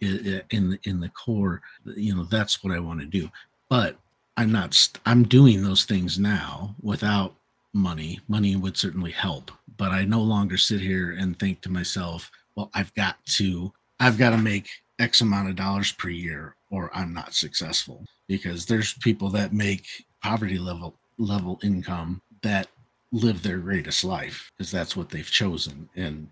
in 0.00 0.78
in 0.84 1.00
the 1.00 1.10
core 1.10 1.60
you 1.94 2.14
know 2.14 2.24
that's 2.24 2.64
what 2.64 2.72
i 2.72 2.80
want 2.80 2.98
to 3.00 3.04
do 3.04 3.30
but 3.68 3.98
I'm 4.40 4.52
not 4.52 4.72
st- 4.72 5.02
I'm 5.04 5.24
doing 5.24 5.62
those 5.62 5.84
things 5.84 6.18
now 6.18 6.74
without 6.80 7.34
money. 7.74 8.20
Money 8.26 8.56
would 8.56 8.76
certainly 8.76 9.10
help, 9.10 9.50
but 9.76 9.92
I 9.92 10.04
no 10.04 10.22
longer 10.22 10.56
sit 10.56 10.80
here 10.80 11.12
and 11.18 11.38
think 11.38 11.60
to 11.60 11.70
myself, 11.70 12.30
well, 12.54 12.70
I've 12.72 12.92
got 12.94 13.16
to 13.36 13.70
I've 14.00 14.16
got 14.16 14.30
to 14.30 14.38
make 14.38 14.70
X 14.98 15.20
amount 15.20 15.50
of 15.50 15.56
dollars 15.56 15.92
per 15.92 16.08
year 16.08 16.56
or 16.70 16.90
I'm 16.94 17.12
not 17.12 17.34
successful. 17.34 18.04
Because 18.28 18.64
there's 18.64 18.94
people 18.94 19.28
that 19.30 19.52
make 19.52 19.86
poverty 20.22 20.58
level 20.58 20.94
level 21.18 21.60
income 21.62 22.22
that 22.42 22.68
live 23.12 23.42
their 23.42 23.58
greatest 23.58 24.04
life 24.04 24.52
because 24.56 24.70
that's 24.70 24.96
what 24.96 25.10
they've 25.10 25.30
chosen. 25.30 25.88
And 25.96 26.28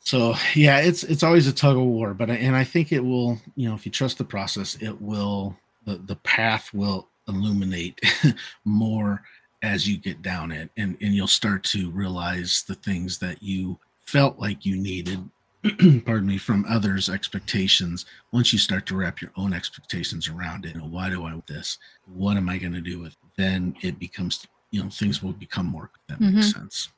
so 0.00 0.34
yeah, 0.54 0.78
it's 0.80 1.04
it's 1.04 1.22
always 1.22 1.46
a 1.46 1.52
tug 1.52 1.76
of 1.76 1.84
war, 1.84 2.14
but 2.14 2.30
and 2.30 2.56
I 2.56 2.64
think 2.64 2.92
it 2.92 3.04
will, 3.04 3.38
you 3.54 3.68
know, 3.68 3.74
if 3.74 3.84
you 3.86 3.92
trust 3.92 4.18
the 4.18 4.24
process, 4.24 4.76
it 4.80 5.00
will 5.00 5.56
the 5.84 5.96
the 5.96 6.16
path 6.16 6.72
will 6.72 7.08
illuminate 7.28 8.00
more 8.64 9.22
as 9.62 9.88
you 9.88 9.96
get 9.96 10.22
down 10.22 10.50
it 10.50 10.70
and 10.76 10.96
and 11.00 11.14
you'll 11.14 11.26
start 11.26 11.62
to 11.62 11.90
realize 11.90 12.64
the 12.66 12.74
things 12.74 13.18
that 13.18 13.42
you 13.42 13.78
felt 14.06 14.38
like 14.38 14.64
you 14.64 14.76
needed 14.76 15.28
pardon 16.06 16.26
me 16.26 16.38
from 16.38 16.64
others 16.68 17.10
expectations 17.10 18.06
once 18.32 18.52
you 18.52 18.58
start 18.58 18.86
to 18.86 18.96
wrap 18.96 19.20
your 19.20 19.30
own 19.36 19.52
expectations 19.52 20.28
around 20.28 20.64
it 20.64 20.74
you 20.74 20.80
know, 20.80 20.86
why 20.86 21.10
do 21.10 21.20
i 21.26 21.32
want 21.32 21.46
this 21.46 21.78
what 22.06 22.36
am 22.36 22.48
i 22.48 22.56
going 22.56 22.72
to 22.72 22.80
do 22.80 22.98
with 22.98 23.12
it? 23.12 23.18
then 23.36 23.74
it 23.82 23.98
becomes 23.98 24.46
you 24.70 24.82
know 24.82 24.90
things 24.90 25.22
will 25.22 25.32
become 25.32 25.66
more 25.66 25.90
that 26.08 26.20
mm-hmm. 26.20 26.36
makes 26.36 26.52
sense 26.52 26.88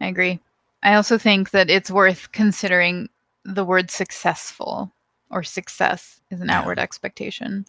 i 0.00 0.06
agree 0.06 0.38
i 0.82 0.94
also 0.94 1.18
think 1.18 1.50
that 1.50 1.70
it's 1.70 1.90
worth 1.90 2.30
considering 2.32 3.08
the 3.44 3.64
word 3.64 3.90
successful 3.90 4.90
or 5.30 5.42
success 5.42 6.20
is 6.30 6.40
an 6.40 6.48
yeah. 6.48 6.58
outward 6.58 6.78
expectation 6.78 7.64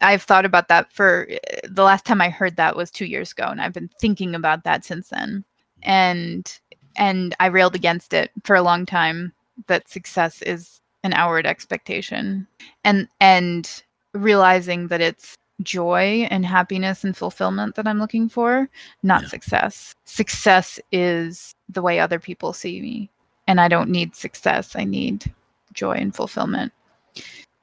I've 0.00 0.22
thought 0.22 0.44
about 0.44 0.68
that 0.68 0.92
for 0.92 1.28
the 1.68 1.82
last 1.82 2.04
time 2.04 2.20
I 2.20 2.28
heard 2.28 2.56
that 2.56 2.76
was 2.76 2.90
two 2.90 3.04
years 3.06 3.32
ago, 3.32 3.44
and 3.44 3.60
I've 3.60 3.72
been 3.72 3.90
thinking 4.00 4.34
about 4.34 4.64
that 4.64 4.84
since 4.84 5.08
then. 5.08 5.44
And 5.82 6.60
and 6.96 7.34
I 7.40 7.46
railed 7.46 7.74
against 7.74 8.12
it 8.12 8.30
for 8.44 8.56
a 8.56 8.62
long 8.62 8.86
time 8.86 9.32
that 9.66 9.88
success 9.88 10.42
is 10.42 10.80
an 11.02 11.14
outward 11.14 11.46
expectation, 11.46 12.46
and 12.84 13.08
and 13.20 13.82
realizing 14.14 14.88
that 14.88 15.00
it's 15.00 15.34
joy 15.62 16.26
and 16.30 16.46
happiness 16.46 17.04
and 17.04 17.16
fulfillment 17.16 17.74
that 17.74 17.86
I'm 17.86 17.98
looking 17.98 18.28
for, 18.28 18.68
not 19.02 19.22
yeah. 19.22 19.28
success. 19.28 19.94
Success 20.04 20.78
is 20.92 21.54
the 21.68 21.82
way 21.82 21.98
other 21.98 22.18
people 22.18 22.52
see 22.52 22.80
me, 22.80 23.10
and 23.46 23.60
I 23.60 23.68
don't 23.68 23.90
need 23.90 24.14
success. 24.14 24.76
I 24.76 24.84
need 24.84 25.32
joy 25.72 25.92
and 25.92 26.14
fulfillment. 26.14 26.72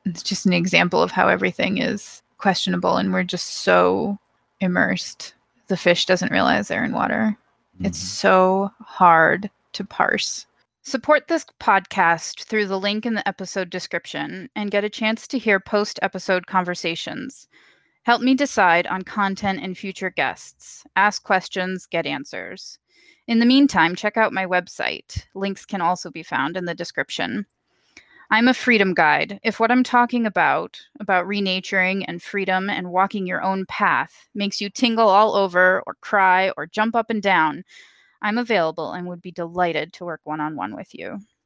It's 0.06 0.24
just 0.24 0.46
an 0.46 0.54
example 0.54 1.02
of 1.02 1.12
how 1.12 1.28
everything 1.28 1.80
is 1.80 2.22
questionable 2.38 2.98
and 2.98 3.12
we're 3.12 3.24
just 3.24 3.64
so 3.64 4.18
immersed. 4.60 5.34
The 5.68 5.78
fish 5.78 6.06
doesn't 6.06 6.32
realize 6.32 6.68
they're 6.68 6.84
in 6.84 6.94
water. 6.94 7.38
Mm-hmm. 7.76 7.86
It's 7.88 8.00
so 8.00 8.72
hard 8.82 9.50
to 9.74 9.84
parse. 9.84 10.46
Support 10.84 11.28
this 11.28 11.46
podcast 11.60 12.44
through 12.44 12.68
the 12.68 12.80
link 12.80 13.06
in 13.06 13.16
the 13.16 13.28
episode 13.28 13.72
description 13.72 14.50
and 14.56 14.70
get 14.70 14.84
a 14.84 14.90
chance 14.90 15.28
to 15.28 15.40
hear 15.40 15.60
post 15.60 15.98
episode 16.04 16.46
conversations. 16.46 17.48
Help 18.06 18.22
me 18.22 18.36
decide 18.36 18.86
on 18.86 19.02
content 19.02 19.60
and 19.64 19.76
future 19.76 20.12
guests. 20.12 20.86
Ask 20.96 21.24
questions, 21.24 21.88
get 21.88 22.06
answers. 22.06 22.78
In 23.28 23.40
the 23.40 23.48
meantime, 23.48 23.96
check 23.96 24.16
out 24.16 24.32
my 24.32 24.46
website. 24.46 25.24
Links 25.34 25.66
can 25.66 25.82
also 25.82 26.12
be 26.12 26.22
found 26.22 26.56
in 26.56 26.66
the 26.66 26.76
description. 26.76 27.48
I'm 28.30 28.48
a 28.48 28.54
freedom 28.54 28.94
guide. 28.94 29.40
If 29.44 29.60
what 29.60 29.72
I'm 29.72 29.84
talking 29.84 30.28
about, 30.28 30.80
about 31.00 31.26
renaturing 31.26 32.06
and 32.06 32.22
freedom 32.22 32.70
and 32.70 32.92
walking 32.92 33.26
your 33.26 33.42
own 33.42 33.66
path, 33.66 34.30
makes 34.36 34.62
you 34.62 34.70
tingle 34.70 35.10
all 35.10 35.34
over 35.34 35.82
or 35.88 35.96
cry 36.02 36.52
or 36.58 36.68
jump 36.68 36.96
up 36.96 37.10
and 37.10 37.24
down, 37.24 37.64
I'm 38.22 38.38
available 38.38 38.92
and 38.92 39.08
would 39.08 39.22
be 39.24 39.32
delighted 39.32 39.94
to 39.94 40.06
work 40.06 40.22
one 40.26 40.42
on 40.42 40.56
one 40.56 40.76
with 40.76 40.94
you. 40.94 41.22